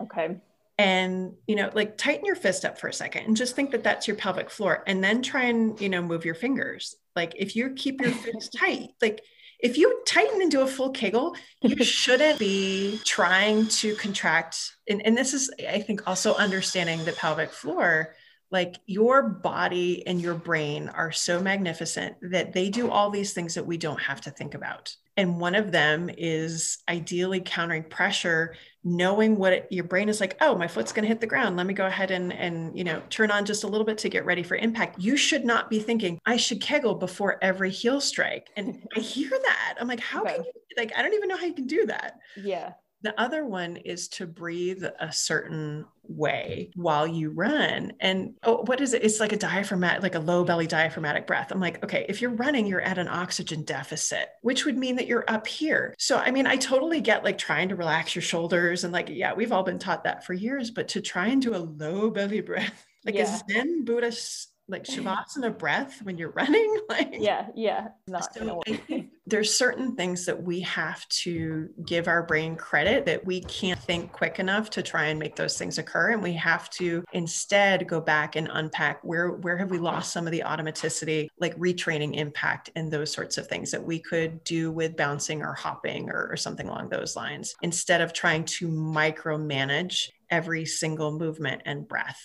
[0.00, 0.36] Okay.
[0.78, 3.84] And you know like tighten your fist up for a second and just think that
[3.84, 6.94] that's your pelvic floor and then try and you know move your fingers.
[7.14, 9.22] Like if you keep your fist tight like
[9.62, 14.76] if you tighten do a full kegel you shouldn't be trying to contract.
[14.88, 18.14] And, and this is i think also understanding the pelvic floor
[18.52, 23.54] like your body and your brain are so magnificent that they do all these things
[23.54, 24.94] that we don't have to think about.
[25.16, 30.36] And one of them is ideally countering pressure knowing what it, your brain is like
[30.40, 31.56] oh my foot's going to hit the ground.
[31.56, 34.08] Let me go ahead and and you know turn on just a little bit to
[34.08, 35.00] get ready for impact.
[35.00, 38.48] You should not be thinking i should kegel before every heel strike.
[38.56, 39.76] And i hear that.
[39.80, 40.34] I'm like how okay.
[40.34, 42.18] can you like i don't even know how you can do that.
[42.36, 47.92] Yeah the other one is to breathe a certain way while you run.
[48.00, 49.04] And oh, what is it?
[49.04, 51.50] It's like a diaphragmatic, like a low belly diaphragmatic breath.
[51.50, 55.06] I'm like, okay, if you're running, you're at an oxygen deficit, which would mean that
[55.06, 55.94] you're up here.
[55.98, 59.34] So, I mean, I totally get like trying to relax your shoulders and like, yeah,
[59.34, 62.40] we've all been taught that for years, but to try and do a low belly
[62.40, 63.22] breath, like yeah.
[63.22, 68.62] a Zen Buddhist like shavasana breath when you're running like yeah yeah not so
[69.26, 74.10] there's certain things that we have to give our brain credit that we can't think
[74.10, 78.00] quick enough to try and make those things occur and we have to instead go
[78.00, 82.70] back and unpack where where have we lost some of the automaticity like retraining impact
[82.74, 86.36] and those sorts of things that we could do with bouncing or hopping or, or
[86.36, 92.20] something along those lines instead of trying to micromanage every single movement and breath.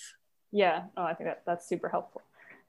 [0.52, 0.84] Yeah.
[0.96, 2.22] Oh i think that, that's super helpful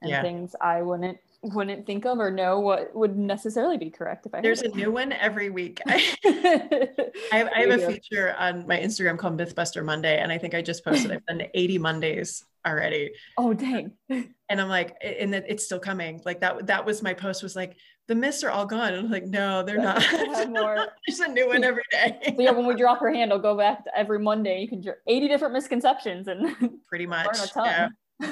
[0.03, 0.23] and yeah.
[0.23, 4.41] things I wouldn't wouldn't think of or know what would necessarily be correct if I
[4.41, 5.81] there's a new one every week.
[5.87, 10.39] I, I have, I have a feature on my Instagram called Mythbuster Monday, and I
[10.39, 13.13] think I just posted I've done 80 Mondays already.
[13.37, 13.93] Oh dang!
[14.51, 16.23] And I'm like, and it's still coming.
[16.25, 18.95] Like that that was my post was like the myths are all gone.
[18.95, 20.01] And I'm like, no, they're not.
[20.11, 22.19] There's a new one every day.
[22.29, 24.63] so yeah, when we drop her handle, go back to every Monday.
[24.63, 26.57] You can 80 different misconceptions and
[26.89, 27.37] pretty much.
[27.55, 27.89] Yeah.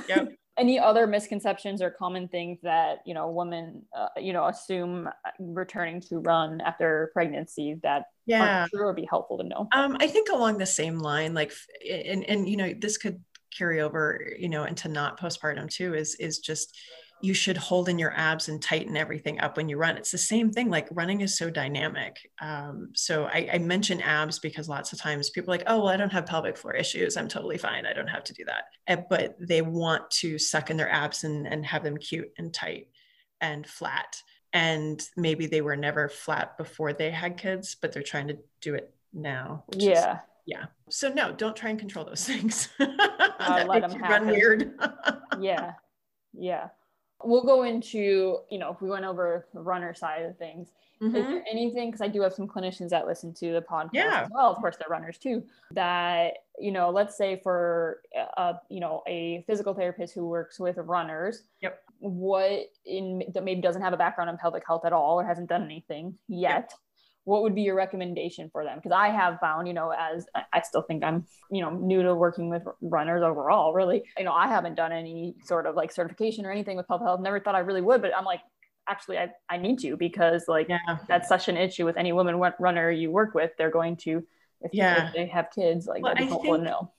[0.09, 5.07] Yep any other misconceptions or common things that you know women uh, you know assume
[5.07, 8.67] uh, returning to run after pregnancy that yeah.
[8.73, 9.69] would be helpful to know?
[9.73, 11.53] Um, i think along the same line like
[11.91, 13.23] and and you know this could
[13.57, 16.77] carry over you know into not postpartum too is is just
[17.23, 19.97] you should hold in your abs and tighten everything up when you run.
[19.97, 20.69] It's the same thing.
[20.69, 22.17] Like running is so dynamic.
[22.41, 25.89] Um, so I, I mention abs because lots of times people are like, oh, well,
[25.89, 27.17] I don't have pelvic floor issues.
[27.17, 27.87] I'm totally fine.
[27.87, 28.65] I don't have to do that.
[28.87, 32.53] Eh, but they want to suck in their abs and, and have them cute and
[32.53, 32.89] tight
[33.41, 34.21] and flat.
[34.53, 38.75] And maybe they were never flat before they had kids, but they're trying to do
[38.75, 39.65] it now.
[39.75, 40.13] Yeah.
[40.13, 40.65] Is, yeah.
[40.91, 42.69] So no, don't try and control those things.
[42.79, 44.79] uh, let them run weird.
[45.41, 45.73] yeah.
[46.39, 46.69] Yeah.
[47.25, 50.69] We'll go into, you know, if we went over the runner side of things,
[51.03, 51.17] mm-hmm.
[51.17, 54.23] is there anything, because I do have some clinicians that listen to the podcast yeah.
[54.25, 58.59] as well, of course, they're runners too, that, you know, let's say for, a, uh,
[58.69, 61.81] you know, a physical therapist who works with runners, yep.
[61.99, 65.49] what in that maybe doesn't have a background in pelvic health at all or hasn't
[65.49, 66.71] done anything yet.
[66.71, 66.73] Yep
[67.27, 68.79] what would be your recommendation for them?
[68.79, 72.15] Because I have found, you know, as I still think I'm, you know, new to
[72.15, 76.47] working with runners overall, really, you know, I haven't done any sort of like certification
[76.47, 77.21] or anything with pelvic health.
[77.21, 78.43] Never thought I really would, but I'm like,
[78.89, 80.99] actually, I, I need to because like yeah.
[81.09, 83.51] that's such an issue with any woman runner you work with.
[83.59, 84.25] They're going to,
[84.61, 85.11] if, yeah.
[85.13, 86.93] they have kids, like well, that'd be helpful think, to know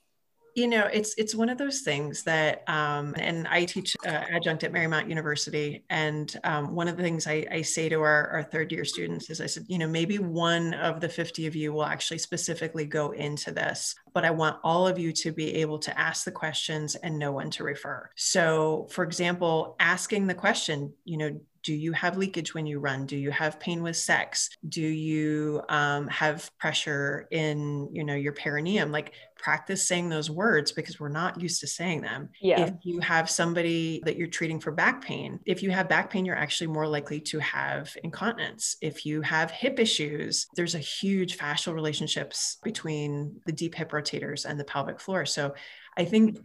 [0.54, 4.64] you know it's it's one of those things that um, and i teach uh, adjunct
[4.64, 8.42] at marymount university and um, one of the things I, I say to our, our,
[8.42, 11.72] third year students is i said you know maybe one of the 50 of you
[11.72, 15.78] will actually specifically go into this but i want all of you to be able
[15.78, 18.08] to ask the questions and know when to refer.
[18.16, 23.04] So for example asking the question you know do you have leakage when you run?
[23.04, 24.48] Do you have pain with sex?
[24.68, 28.90] Do you um, have pressure in you know your perineum?
[28.90, 32.28] Like practice saying those words because we're not used to saying them.
[32.40, 32.62] Yeah.
[32.62, 36.24] if you have somebody that you're treating for back pain if you have back pain
[36.24, 38.76] you're actually more likely to have incontinence.
[38.82, 44.44] If you have hip issues there's a huge fascial relationships between the deep hip rotators
[44.44, 45.54] and the pelvic floor so
[45.98, 46.38] I think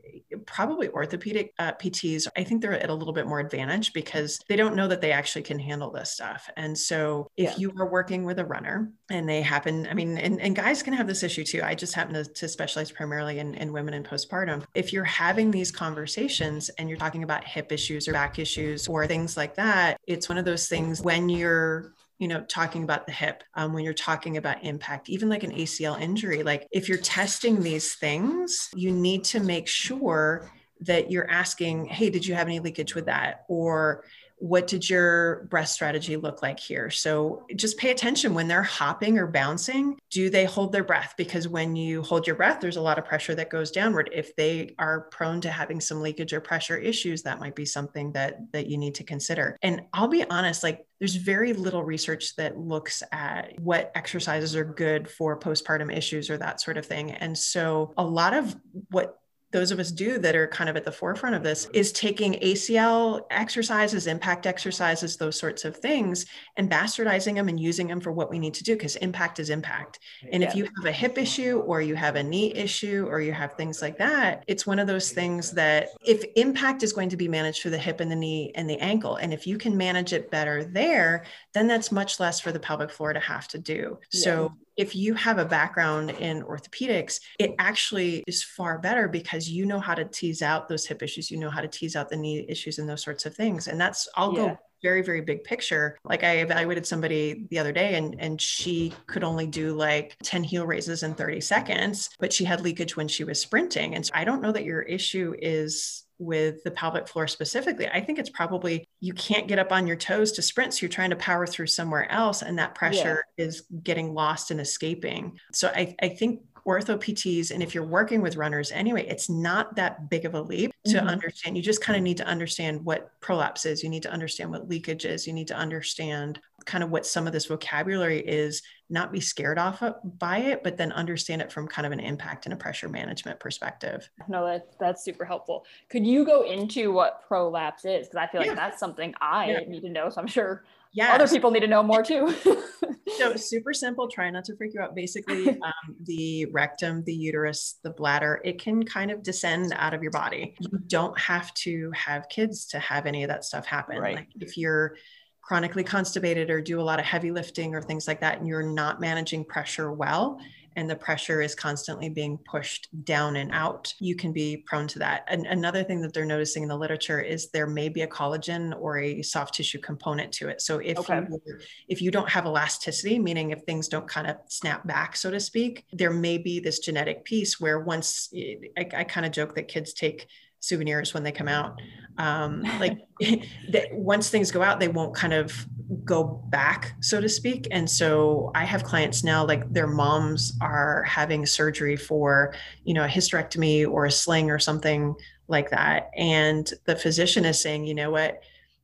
[0.47, 4.55] probably orthopedic uh, PTs, I think they're at a little bit more advantage because they
[4.55, 6.49] don't know that they actually can handle this stuff.
[6.57, 7.57] And so if yeah.
[7.57, 10.93] you are working with a runner and they happen, I mean, and, and guys can
[10.93, 11.61] have this issue too.
[11.63, 14.63] I just happen to, to specialize primarily in, in women in postpartum.
[14.73, 19.05] If you're having these conversations and you're talking about hip issues or back issues or
[19.05, 23.11] things like that, it's one of those things when you're you know, talking about the
[23.11, 26.97] hip, um, when you're talking about impact, even like an ACL injury, like if you're
[26.97, 32.47] testing these things, you need to make sure that you're asking, hey, did you have
[32.47, 33.45] any leakage with that?
[33.47, 34.03] Or
[34.43, 36.89] what did your breath strategy look like here?
[36.89, 39.97] So just pay attention when they're hopping or bouncing.
[40.09, 41.13] Do they hold their breath?
[41.17, 44.09] Because when you hold your breath, there's a lot of pressure that goes downward.
[44.11, 48.11] If they are prone to having some leakage or pressure issues, that might be something
[48.11, 49.57] that that you need to consider.
[49.61, 54.65] And I'll be honest, like there's very little research that looks at what exercises are
[54.65, 57.11] good for postpartum issues or that sort of thing.
[57.11, 58.57] And so a lot of
[58.91, 59.19] what
[59.53, 62.33] those of us do that are kind of at the forefront of this is taking
[62.33, 66.25] ACL exercises, impact exercises, those sorts of things,
[66.57, 69.49] and bastardizing them and using them for what we need to do because impact is
[69.49, 69.99] impact.
[70.31, 70.49] And yeah.
[70.49, 73.53] if you have a hip issue or you have a knee issue or you have
[73.53, 77.27] things like that, it's one of those things that if impact is going to be
[77.27, 80.13] managed for the hip and the knee and the ankle, and if you can manage
[80.13, 83.99] it better there, then that's much less for the pelvic floor to have to do.
[84.11, 84.21] Yeah.
[84.21, 89.65] So if you have a background in orthopedics, it actually is far better because you
[89.65, 92.17] know how to tease out those hip issues, you know how to tease out the
[92.17, 93.67] knee issues and those sorts of things.
[93.67, 94.47] And that's, I'll yeah.
[94.49, 98.93] go very very big picture like i evaluated somebody the other day and and she
[99.07, 103.07] could only do like 10 heel raises in 30 seconds but she had leakage when
[103.07, 107.07] she was sprinting and so i don't know that your issue is with the pelvic
[107.07, 107.87] floor specifically.
[107.87, 110.73] I think it's probably you can't get up on your toes to sprint.
[110.73, 113.45] So you're trying to power through somewhere else, and that pressure yeah.
[113.45, 115.37] is getting lost and escaping.
[115.51, 119.75] So I, I think ortho PTs, and if you're working with runners anyway, it's not
[119.75, 121.07] that big of a leap to mm-hmm.
[121.07, 121.57] understand.
[121.57, 123.83] You just kind of need to understand what prolapse is.
[123.83, 125.27] You need to understand what leakage is.
[125.27, 128.61] You need to understand kind of what some of this vocabulary is,
[128.93, 129.83] not be scared off
[130.19, 133.39] by it, but then understand it from kind of an impact and a pressure management
[133.39, 134.09] perspective.
[134.27, 135.65] No, that, that's super helpful.
[135.89, 138.07] Could you go into what prolapse is?
[138.07, 138.55] Because I feel like yeah.
[138.55, 139.59] that's something I yeah.
[139.67, 140.09] need to know.
[140.09, 142.33] So I'm sure yeah other people need to know more too
[143.17, 147.79] so super simple try not to freak you out basically um, the rectum the uterus
[147.83, 151.91] the bladder it can kind of descend out of your body you don't have to
[151.95, 154.15] have kids to have any of that stuff happen right.
[154.15, 154.95] like if you're
[155.43, 158.63] chronically constipated or do a lot of heavy lifting or things like that and you're
[158.63, 160.39] not managing pressure well
[160.75, 164.99] and the pressure is constantly being pushed down and out, you can be prone to
[164.99, 165.23] that.
[165.27, 168.73] And another thing that they're noticing in the literature is there may be a collagen
[168.79, 170.61] or a soft tissue component to it.
[170.61, 171.21] So if okay.
[171.29, 175.29] you, if you don't have elasticity, meaning if things don't kind of snap back, so
[175.31, 178.33] to speak, there may be this genetic piece where once
[178.77, 180.27] I, I kind of joke that kids take
[180.63, 181.79] souvenirs when they come out.
[182.17, 182.99] Um, like
[183.69, 185.65] that once things go out, they won't kind of
[186.05, 187.67] go back, so to speak.
[187.71, 193.03] And so I have clients now, like their moms are having surgery for, you know,
[193.03, 195.15] a hysterectomy or a sling or something
[195.47, 196.09] like that.
[196.15, 198.41] And the physician is saying, you know what,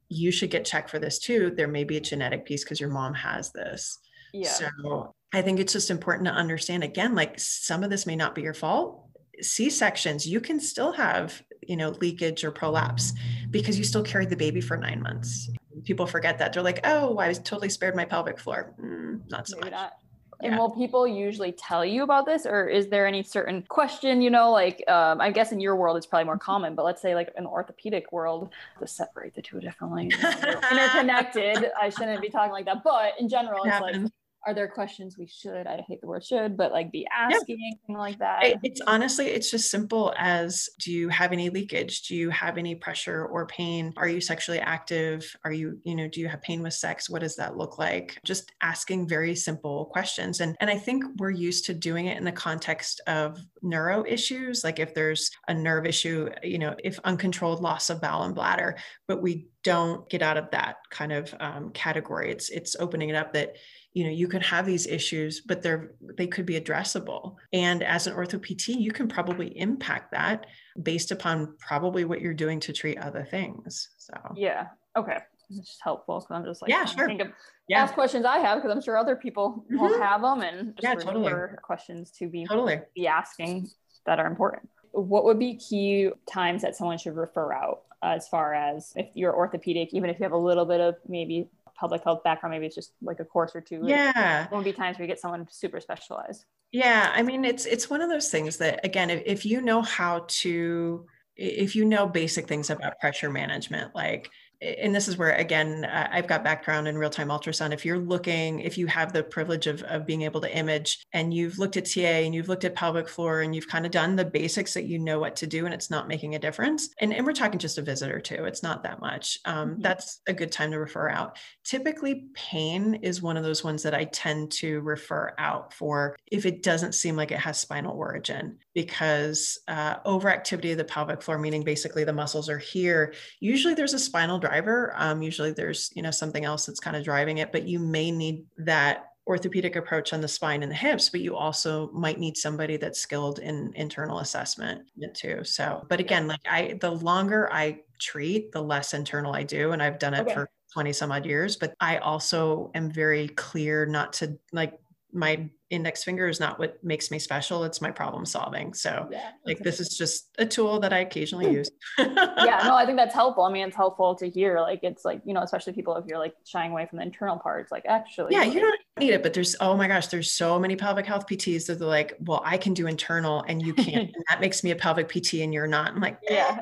[0.10, 1.54] you should get checked for this too.
[1.56, 4.00] There may be a genetic piece because your mom has this.
[4.34, 4.50] Yeah.
[4.50, 8.36] So I think it's just important to understand again, like some of this may not
[8.36, 9.06] be your fault.
[9.42, 13.14] C sections, you can still have you know, leakage or prolapse
[13.52, 15.50] because you still carried the baby for nine months.
[15.84, 16.52] People forget that.
[16.52, 18.74] They're like, oh, I was totally spared my pelvic floor.
[18.82, 19.80] Mm, not so Maybe much.
[19.80, 19.94] Not.
[20.42, 24.22] And will people usually tell you about this, or is there any certain question?
[24.22, 27.02] You know, like um, I guess in your world it's probably more common, but let's
[27.02, 30.06] say like in the orthopedic world, to separate the two differently,
[30.72, 31.70] interconnected.
[31.80, 33.98] I shouldn't be talking like that, but in general, it's like
[34.46, 37.68] are there questions we should i hate the word should but like be asking yeah.
[37.68, 38.60] anything like that?
[38.64, 42.04] It's honestly it's just simple as do you have any leakage?
[42.04, 43.94] Do you have any pressure or pain?
[43.98, 45.36] Are you sexually active?
[45.44, 47.10] Are you you know do you have pain with sex?
[47.10, 48.20] What does that look like?
[48.24, 50.42] Just asking very simple questions.
[50.42, 54.64] And and i think we're used to doing it in the context of neuro issues
[54.64, 58.78] like if there's a nerve issue you know if uncontrolled loss of bowel and bladder
[59.08, 62.32] but we don't get out of that kind of um, category.
[62.32, 63.56] It's it's opening it up that
[63.94, 68.08] you know you can have these issues but they're they could be addressable and as
[68.08, 70.46] an ortho pt you can probably impact that
[70.84, 75.18] based upon probably what you're doing to treat other things so yeah okay
[75.50, 77.30] it's just helpful because i'm just like yeah sure think of
[77.68, 77.82] yeah.
[77.82, 79.82] ask questions i have because i'm sure other people mm-hmm.
[79.82, 81.34] will have them and just yeah, totally.
[81.64, 83.68] questions to be totally be asking
[84.06, 88.54] that are important what would be key times that someone should refer out as far
[88.54, 91.48] as if you're orthopedic even if you have a little bit of maybe
[91.80, 93.82] pelvic health background, maybe it's just like a course or two.
[93.84, 94.46] Yeah.
[94.46, 96.46] It won't be times where you get someone super specialized.
[96.72, 97.12] Yeah.
[97.14, 100.26] I mean, it's it's one of those things that again, if, if you know how
[100.28, 101.06] to
[101.36, 104.30] if you know basic things about pressure management, like
[104.62, 107.74] and this is where again i've got background in real-time ultrasound.
[107.74, 111.34] If you're looking if you have the privilege of, of being able to image and
[111.34, 114.16] you've looked at ta and you've looked at pelvic floor and you've kind of done
[114.16, 117.14] the basics that you know what to do and it's not making a difference and,
[117.14, 119.82] and we're talking just a visit or two it's not that much um, mm-hmm.
[119.82, 121.38] that's a good time to refer out.
[121.64, 126.46] Typically pain is one of those ones that i tend to refer out for if
[126.46, 131.38] it doesn't seem like it has spinal origin because uh, overactivity of the pelvic floor
[131.38, 134.94] meaning basically the muscles are here usually there's a spinal driver.
[134.96, 138.12] Um, usually there's, you know, something else that's kind of driving it, but you may
[138.12, 142.36] need that orthopedic approach on the spine and the hips, but you also might need
[142.36, 144.82] somebody that's skilled in internal assessment
[145.14, 145.44] too.
[145.44, 149.72] So, but again, like I, the longer I treat, the less internal I do.
[149.72, 150.34] And I've done it okay.
[150.34, 154.80] for 20 some odd years, but I also am very clear not to like
[155.12, 158.74] my index finger is not what makes me special it's my problem solving.
[158.74, 161.56] So yeah, like this is just a tool that i occasionally hmm.
[161.56, 161.72] use.
[161.98, 163.44] Yeah no i think that's helpful.
[163.44, 166.20] I mean it's helpful to hear like it's like you know especially people if you're
[166.20, 169.24] like shying away from the internal parts like actually yeah like, you don't need it
[169.24, 172.42] but there's oh my gosh there's so many pelvic health pts that they're like well
[172.46, 175.54] i can do internal and you can't and that makes me a pelvic pt and
[175.54, 176.60] you're not i'm like yeah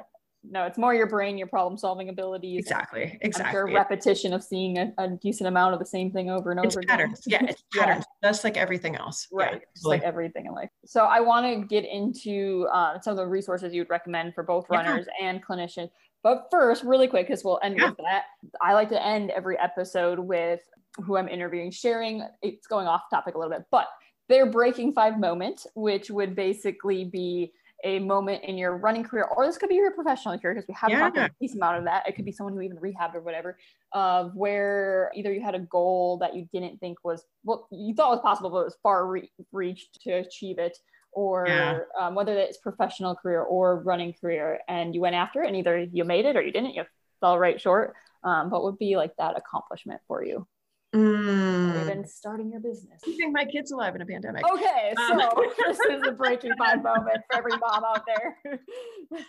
[0.49, 2.59] no, it's more your brain, your problem solving abilities.
[2.59, 3.17] Exactly.
[3.21, 3.51] Exactly.
[3.51, 6.75] Sure repetition of seeing a, a, decent amount of the same thing over and it's
[6.75, 7.25] over patterns.
[7.25, 7.45] again.
[7.45, 8.05] Yeah, it's patterns.
[8.23, 8.29] Yeah.
[8.29, 9.27] Just like everything else.
[9.31, 9.53] Right.
[9.53, 10.69] Yeah, Just like everything in life.
[10.85, 14.43] So I want to get into uh, some of the resources you would recommend for
[14.43, 15.27] both runners yeah.
[15.27, 15.89] and clinicians.
[16.23, 18.23] But first, really quick, because we'll end with that.
[18.61, 20.61] I like to end every episode with
[21.03, 22.27] who I'm interviewing, sharing.
[22.41, 23.87] It's going off topic a little bit, but
[24.29, 27.53] their breaking five moment, which would basically be
[27.83, 30.73] a moment in your running career, or this could be your professional career, because we
[30.73, 31.25] have yeah.
[31.25, 32.07] a decent amount of that.
[32.07, 33.57] It could be someone who even rehabbed or whatever,
[33.93, 38.09] of where either you had a goal that you didn't think was, well, you thought
[38.09, 40.77] was possible, but it was far re- reached to achieve it,
[41.11, 41.79] or yeah.
[41.99, 45.77] um, whether it's professional career or running career, and you went after it, and either
[45.79, 46.83] you made it or you didn't, you
[47.21, 47.93] fell right short.
[48.23, 50.47] Um, what would be like that accomplishment for you?
[50.95, 51.81] Mm.
[51.81, 53.01] Even starting your business.
[53.03, 54.49] Keeping my kids alive in a pandemic.
[54.49, 55.45] Okay, um, so um.
[55.67, 58.61] this is a breaking five moment for every mom out there.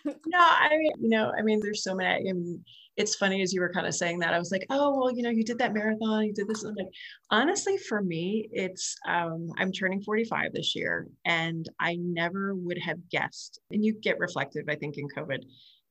[0.27, 2.31] no, I mean, you know, I mean, there's so many.
[2.31, 2.65] I mean,
[2.97, 4.35] it's funny as you were kind of saying that.
[4.35, 6.63] I was like, oh, well, you know, you did that marathon, you did this.
[6.63, 6.87] I'm like,
[7.31, 13.09] honestly, for me, it's um, I'm turning 45 this year, and I never would have
[13.11, 13.61] guessed.
[13.73, 15.43] And you get reflective, I think, in COVID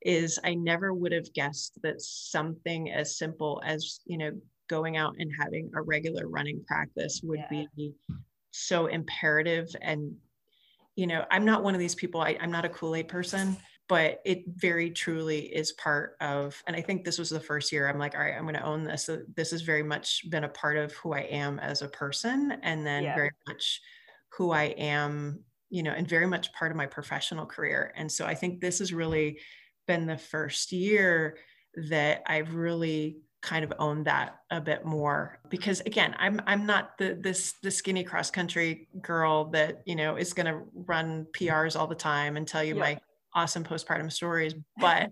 [0.03, 4.31] is I never would have guessed that something as simple as, you know,
[4.67, 7.63] going out and having a regular running practice would yeah.
[7.75, 7.93] be
[8.51, 10.15] so imperative and
[10.95, 13.55] you know i'm not one of these people I, i'm not a kool-aid person
[13.87, 17.87] but it very truly is part of and i think this was the first year
[17.87, 20.43] i'm like all right i'm going to own this so this has very much been
[20.43, 23.15] a part of who i am as a person and then yeah.
[23.15, 23.79] very much
[24.29, 28.25] who i am you know and very much part of my professional career and so
[28.25, 29.39] i think this has really
[29.85, 31.37] been the first year
[31.89, 33.17] that i've really
[33.47, 37.71] kind of own that a bit more because again i'm i'm not the this the
[37.71, 42.35] skinny cross country girl that you know is going to run prs all the time
[42.35, 42.81] and tell you yeah.
[42.81, 42.99] my
[43.33, 45.09] awesome postpartum stories but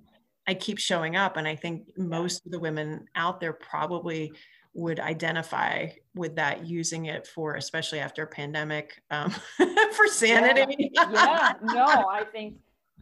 [0.48, 4.34] i keep showing up and i think most of the women out there probably
[4.74, 9.34] would identify with that using it for especially after a pandemic um,
[9.94, 11.10] for sanity yeah.
[11.14, 12.56] yeah no i think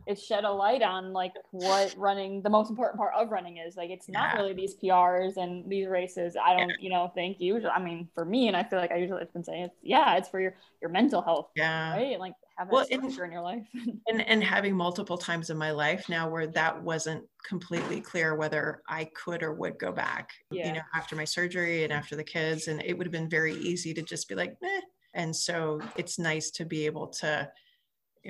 [0.08, 3.76] it shed a light on like what running the most important part of running is
[3.76, 4.41] like it's not Yeah.
[4.41, 8.26] really these prs and these races i don't you know think you i mean for
[8.26, 10.56] me and i feel like i usually have been saying it's yeah it's for your
[10.82, 11.93] your mental health Yeah.
[11.93, 13.66] right and like that Well, and- structure in your life
[14.08, 18.82] and and having multiple times in my life now where that wasn't completely clear whether
[18.88, 20.68] I could or would go back Yeah.
[20.68, 23.56] you know after my surgery and after the kids and it would have been very
[23.56, 24.82] easy to just be like eh.
[25.16, 27.49] and so it's nice to be able to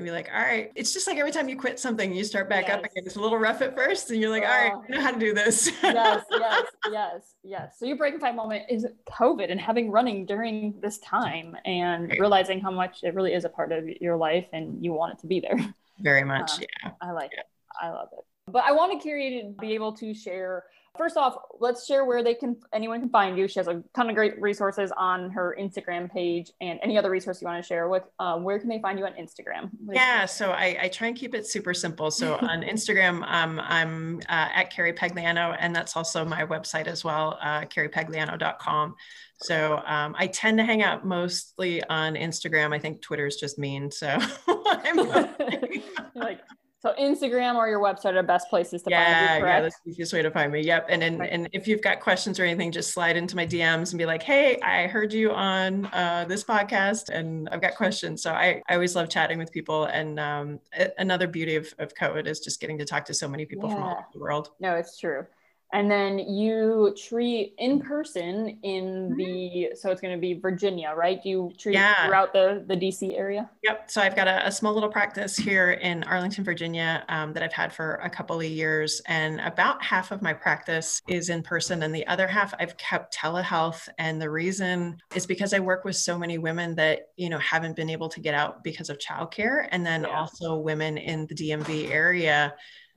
[0.02, 2.68] be like all right it's just like every time you quit something you start back
[2.70, 4.84] up again it's a little rough at first and you're like all right Oh.
[4.90, 8.64] I know how to do this yes yes yes yes so your breaking five moment
[8.70, 12.20] is covid and having running during this time and Right.
[12.20, 15.20] realizing how much it really is a part of your life and you want it
[15.20, 15.58] to be there
[16.00, 17.46] very much Uh, yeah I like it.
[17.80, 18.26] I love it.
[18.52, 20.64] But I wanted Carrie to be able to share.
[20.96, 23.48] First off, let's share where they can anyone can find you.
[23.48, 27.42] She has a ton of great resources on her Instagram page and any other resource
[27.42, 27.90] you want to share.
[27.90, 28.04] with.
[28.20, 29.72] um, where can they find you on Instagram?
[29.86, 32.12] Like, Yeah, so I, I try and keep it super simple.
[32.12, 37.04] So on Instagram, um, I'm uh, at Carrie Pagliano, and that's also my website as
[37.04, 38.96] well, uh, carriepagliano.com.
[39.38, 42.74] So um, I tend to hang out mostly on Instagram.
[42.74, 43.90] I think Twitter's just mean.
[43.90, 44.16] So
[44.48, 44.98] I'm
[46.16, 46.40] like
[46.84, 49.80] so Instagram or your website are the best places to yeah, find you, yeah, that's
[49.86, 50.60] the easiest way to find me.
[50.60, 50.88] Yep.
[50.90, 53.98] And and, and if you've got questions or anything, just slide into my DMs and
[53.98, 58.22] be like, hey, I heard you on uh, this podcast and I've got questions.
[58.22, 59.86] So I, I always love chatting with people.
[59.86, 60.60] And um,
[60.98, 63.82] another beauty of, of COVID is just getting to talk to so many people from
[63.82, 64.50] all over the world.
[64.60, 65.26] No, it's true.
[65.74, 71.22] And then you treat in person in the so it's going to be Virginia, right?
[71.22, 72.06] Do you treat Yeah.
[72.06, 73.50] throughout the the DC area?
[73.64, 73.90] Yep.
[73.90, 77.54] So I've got a, a small little practice here in Arlington, Virginia, um, that I've
[77.54, 79.02] had for a couple of years.
[79.08, 83.18] And about half of my practice is in person, and the other half I've kept
[83.18, 83.90] telehealth.
[83.98, 87.76] And the reason is because I work with so many women that, you know, haven't
[87.76, 89.68] been able to get out because of childcare.
[89.72, 90.10] And then Yeah.
[90.20, 92.54] also women in the DMV area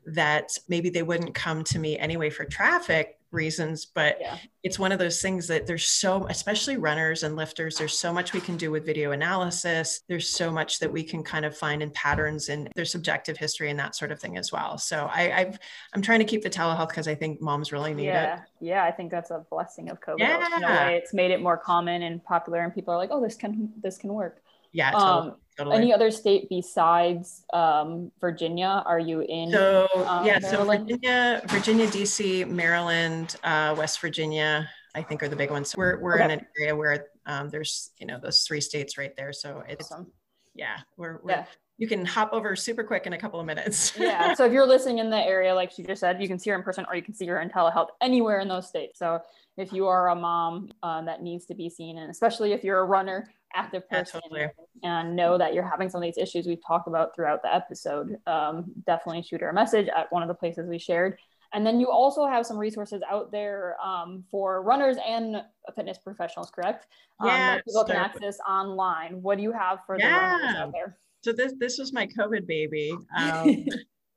[0.07, 4.37] that maybe they wouldn't come to me anyway for traffic reasons, but Yeah.
[4.63, 8.33] it's one of those things that there's so especially runners and lifters there's so much
[8.33, 11.83] we can do with video analysis there's so much that we can kind of find
[11.83, 15.41] in patterns and their subjective history and that sort of thing as well so I,
[15.41, 15.59] I've
[15.93, 18.85] i'm trying to keep the telehealth because i think moms really need it yeah, yeah.
[18.85, 20.21] I think that's a blessing of COVID.
[20.21, 20.87] In a Yeah.
[20.87, 23.73] way, it's made it more common and popular, and people are like, "Oh, this can
[23.83, 24.43] this can work."
[24.73, 25.77] Yeah totally, Um, totally.
[25.77, 28.83] Any other state besides um, Virginia?
[28.87, 29.51] Are you in?
[29.53, 35.37] so um, yeah so virginia virginia dc maryland uh, west virginia i think are the
[35.37, 38.97] big ones we're, we're in an area where um, there's you know those three states
[38.99, 40.07] right there so it's Awesome.
[40.55, 41.45] yeah we're, we're Yeah.
[41.79, 44.35] you can hop over super quick in a couple of minutes yeah.
[44.35, 46.57] So if you're listening in the area, like she just said, you can see her
[46.57, 48.99] in person or you can see her in telehealth anywhere in those states.
[48.99, 49.21] So
[49.59, 52.79] if you are a mom uh, that needs to be seen, and especially if you're
[52.79, 54.47] a runner, active person, totally.
[54.83, 58.17] and know that you're having some of these issues we've talked about throughout the episode,
[58.27, 61.19] um, definitely shoot her a message at one of the places we shared.
[61.53, 65.37] And then you also have some resources out there um, for runners and
[65.75, 66.87] fitness professionals, correct?
[67.21, 69.23] Um, Yes, people can access online.
[69.23, 70.63] What do you have for the runners Yeah.
[70.65, 70.99] out there?
[71.23, 72.97] So this this was my COVID baby.
[73.17, 73.65] Um,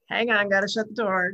[0.10, 1.34] hang on, gotta shut the door.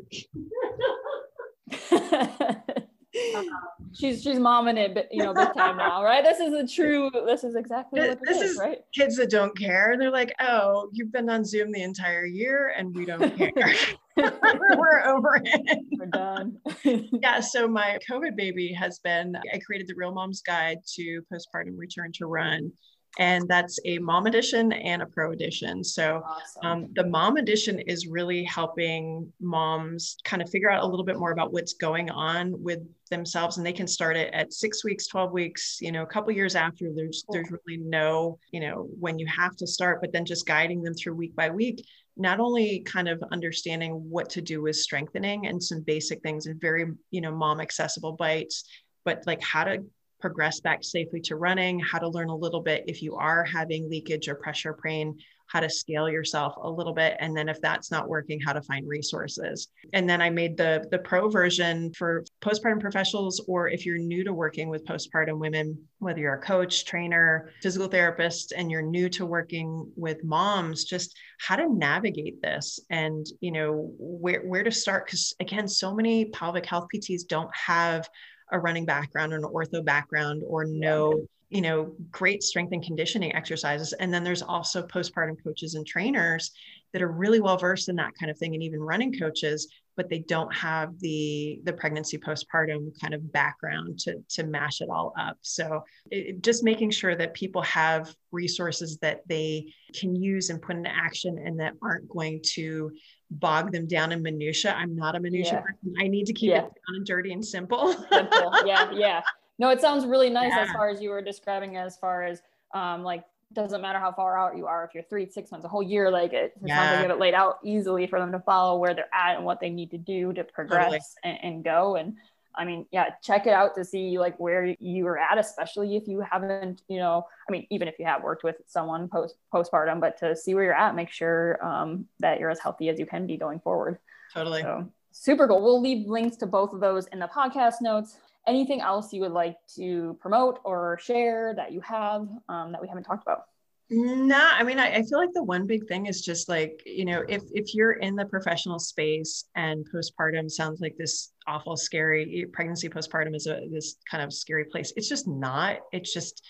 [3.93, 6.23] she's she's momming it, but you know, big time now, right?
[6.23, 7.09] This is a true.
[7.25, 8.79] This is exactly This- what this is, is- right?
[8.93, 12.93] Kids that don't care, they're like, "Oh, you've been on Zoom the entire year, and
[12.95, 13.51] we don't care.
[14.17, 16.57] We're over it." We're done.
[16.83, 17.39] Yeah.
[17.39, 19.35] So my COVID baby has been.
[19.53, 22.71] I created the Real Mom's Guide to Postpartum Return to Run,
[23.17, 25.83] and that's a mom edition and a pro edition.
[25.83, 26.65] So awesome.
[26.65, 31.17] Um, the mom edition is really helping moms kind of figure out a little bit
[31.17, 35.07] more about what's going on with themselves, and they can start it at six weeks,
[35.07, 35.77] twelve weeks.
[35.81, 36.91] You know, a couple years after.
[36.93, 37.33] There's Cool.
[37.33, 40.93] there's really no you know when you have to start, but then just guiding them
[40.93, 41.85] through week by week.
[42.17, 46.59] Not only kind of understanding what to do with strengthening and some basic things and
[46.59, 48.63] very you know mom accessible bites,
[49.03, 49.85] but like how to
[50.19, 53.89] progress back safely to running, how to learn a little bit if you are having
[53.89, 57.15] leakage or pressure pain, how to scale yourself a little bit.
[57.19, 59.67] And then if that's not working, how to find resources.
[59.93, 64.23] And then I made the, the pro version for postpartum professionals, or if you're new
[64.23, 69.07] to working with postpartum women, whether you're a coach, trainer, physical therapist, and you're new
[69.09, 74.71] to working with moms, just how to navigate this and, you know, where, where to
[74.71, 75.05] start.
[75.05, 78.09] Because again, so many pelvic health PTs don't have
[78.51, 83.33] a running background or an ortho background or no you know great strength and conditioning
[83.35, 83.93] exercises.
[83.93, 86.51] And then there's also postpartum coaches and trainers
[86.91, 90.09] that are really well versed in that kind of thing and even running coaches but
[90.09, 95.13] they don't have the the pregnancy postpartum kind of background to to mash it all
[95.17, 95.37] up.
[95.41, 100.75] So it, just making sure that people have resources that they can use and put
[100.75, 102.91] into action and that aren't going to
[103.31, 105.61] bog them down in minutia i'm not a minutia yeah.
[105.61, 106.59] person i need to keep yeah.
[106.59, 109.21] it down and dirty and simple simple yeah yeah
[109.57, 110.63] no it sounds really nice yeah.
[110.63, 112.41] as far as you were describing as far as
[112.73, 113.23] um, like
[113.53, 116.11] doesn't matter how far out you are if you're three six months a whole year
[116.11, 116.75] like it, it yeah.
[116.75, 119.37] sounds like you have it laid out easily for them to follow where they're at
[119.37, 120.99] and what they need to do to progress totally.
[121.23, 122.15] and, and, go and
[122.57, 126.07] i mean yeah check it out to see like where you are at especially if
[126.07, 129.99] you haven't you know i mean even if you have worked with someone post postpartum
[129.99, 133.05] but to see where you're at make sure um, that you're as healthy as you
[133.05, 133.99] can be going forward.
[134.33, 134.61] Totally.
[134.61, 135.61] So, super cool.
[135.61, 138.17] We'll leave links to both of those in the podcast notes.
[138.47, 142.87] Anything else you would like to promote or share that you have um, that we
[142.87, 143.45] haven't talked about?
[143.89, 147.05] No, I mean, I, I, feel like the one big thing is just like, you
[147.05, 152.47] know, if if you're in the professional space and postpartum sounds like this awful, scary
[152.51, 154.91] pregnancy postpartum is a this kind of scary place.
[154.95, 155.77] It's just not.
[155.91, 156.43] It's just,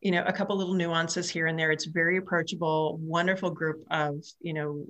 [0.00, 1.70] you know, a couple little nuances here and there.
[1.70, 4.84] It's very approachable, wonderful group of, you know,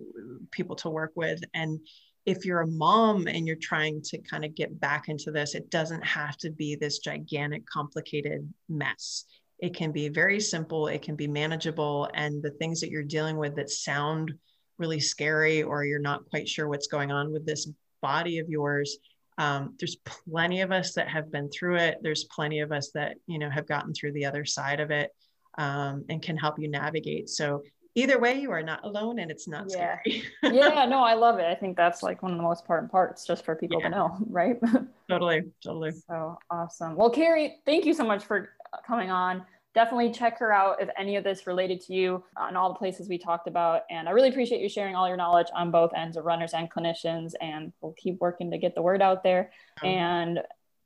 [0.53, 1.43] people to work with.
[1.53, 1.81] And
[2.25, 5.69] if you're a mom and you're trying to kind of get back into this, it
[5.69, 9.27] doesn't have to be this gigantic, complicated mess.
[9.61, 12.09] It can be very simple, it can be manageable.
[12.15, 14.33] And the things that you're dealing with that sound
[14.79, 17.69] really scary or you're not quite sure what's going on with this
[18.01, 18.99] body of yours,
[19.39, 21.99] um, there's plenty of us that have been through it.
[22.03, 25.11] There's plenty of us that, you know, have gotten through the other side of it
[25.59, 27.29] um, and can help you navigate.
[27.29, 27.63] So
[27.95, 29.99] either way you are not alone and it's not yeah.
[30.01, 30.23] scary
[30.55, 33.27] yeah no i love it i think that's like one of the most important parts
[33.27, 33.89] just for people yeah.
[33.89, 34.61] to know right
[35.09, 38.51] totally totally so awesome well carrie thank you so much for
[38.87, 39.45] coming on.
[39.73, 43.09] Definitely check her out if any of this related to you on all the places
[43.09, 43.83] we talked about.
[43.89, 46.71] And i really appreciate you sharing all your knowledge on both ends of runners and
[46.71, 49.53] clinicians and we'll keep working to get the word out there.
[49.83, 50.41] And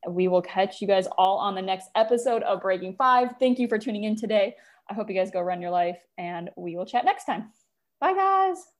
[0.08, 3.30] we will catch you guys all on the next episode of breaking five.
[3.38, 4.54] Thank you for tuning in today.
[4.90, 7.50] I hope you guys go run your life and we will chat next time.
[8.00, 8.73] Bye, guys.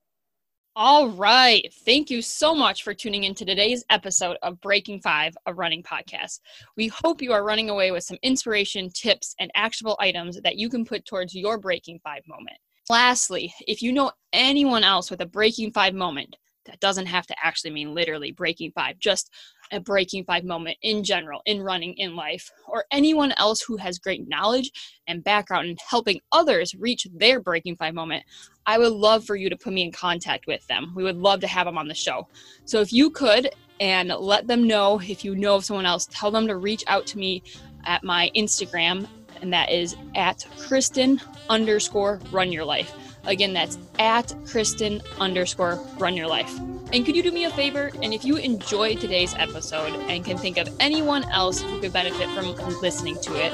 [0.77, 1.73] All right.
[1.85, 5.81] Thank you so much for tuning in to today's episode of Breaking Five, a running
[5.81, 6.41] podcast.
[6.75, 10.67] We hope you are running away with some inspiration, tips, and actionable items that you
[10.67, 12.57] can put towards your Breaking Five moment.
[12.89, 16.35] Lastly, if you know anyone else with a Breaking Five moment,
[16.65, 19.31] that doesn't have to actually mean literally breaking five, just
[19.71, 23.99] a breaking five moment in general, in running, in life, or anyone else who has
[23.99, 24.71] great knowledge
[25.07, 28.23] and background in helping others reach their breaking five moment,
[28.65, 30.93] I would love for you to put me in contact with them.
[30.95, 32.27] We would love to have them on the show.
[32.65, 33.49] So if you could,
[33.79, 37.05] and let them know if you know of someone else, tell them to reach out
[37.07, 37.43] to me
[37.85, 39.07] at my Instagram,
[39.41, 42.95] and that is at Kristen underscore run your life.
[43.27, 46.53] Again, that's at Kristen underscore run your life.
[46.93, 47.91] And could you do me a favor?
[48.03, 52.29] And if you enjoyed today's episode and can think of anyone else who could benefit
[52.29, 53.51] from listening to it,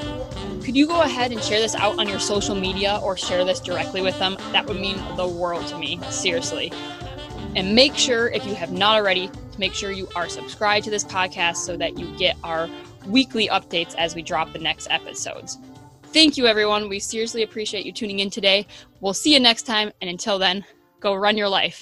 [0.64, 3.60] could you go ahead and share this out on your social media or share this
[3.60, 4.38] directly with them?
[4.52, 6.72] That would mean the world to me, seriously.
[7.56, 10.92] And make sure, if you have not already, to make sure you are subscribed to
[10.92, 12.70] this podcast so that you get our
[13.08, 15.58] weekly updates as we drop the next episodes.
[16.14, 16.90] Thank you, everyone.
[16.90, 18.68] We seriously appreciate you tuning in today.
[19.00, 19.94] We'll see you next time.
[20.02, 20.66] And until then,
[21.00, 21.80] go run your life.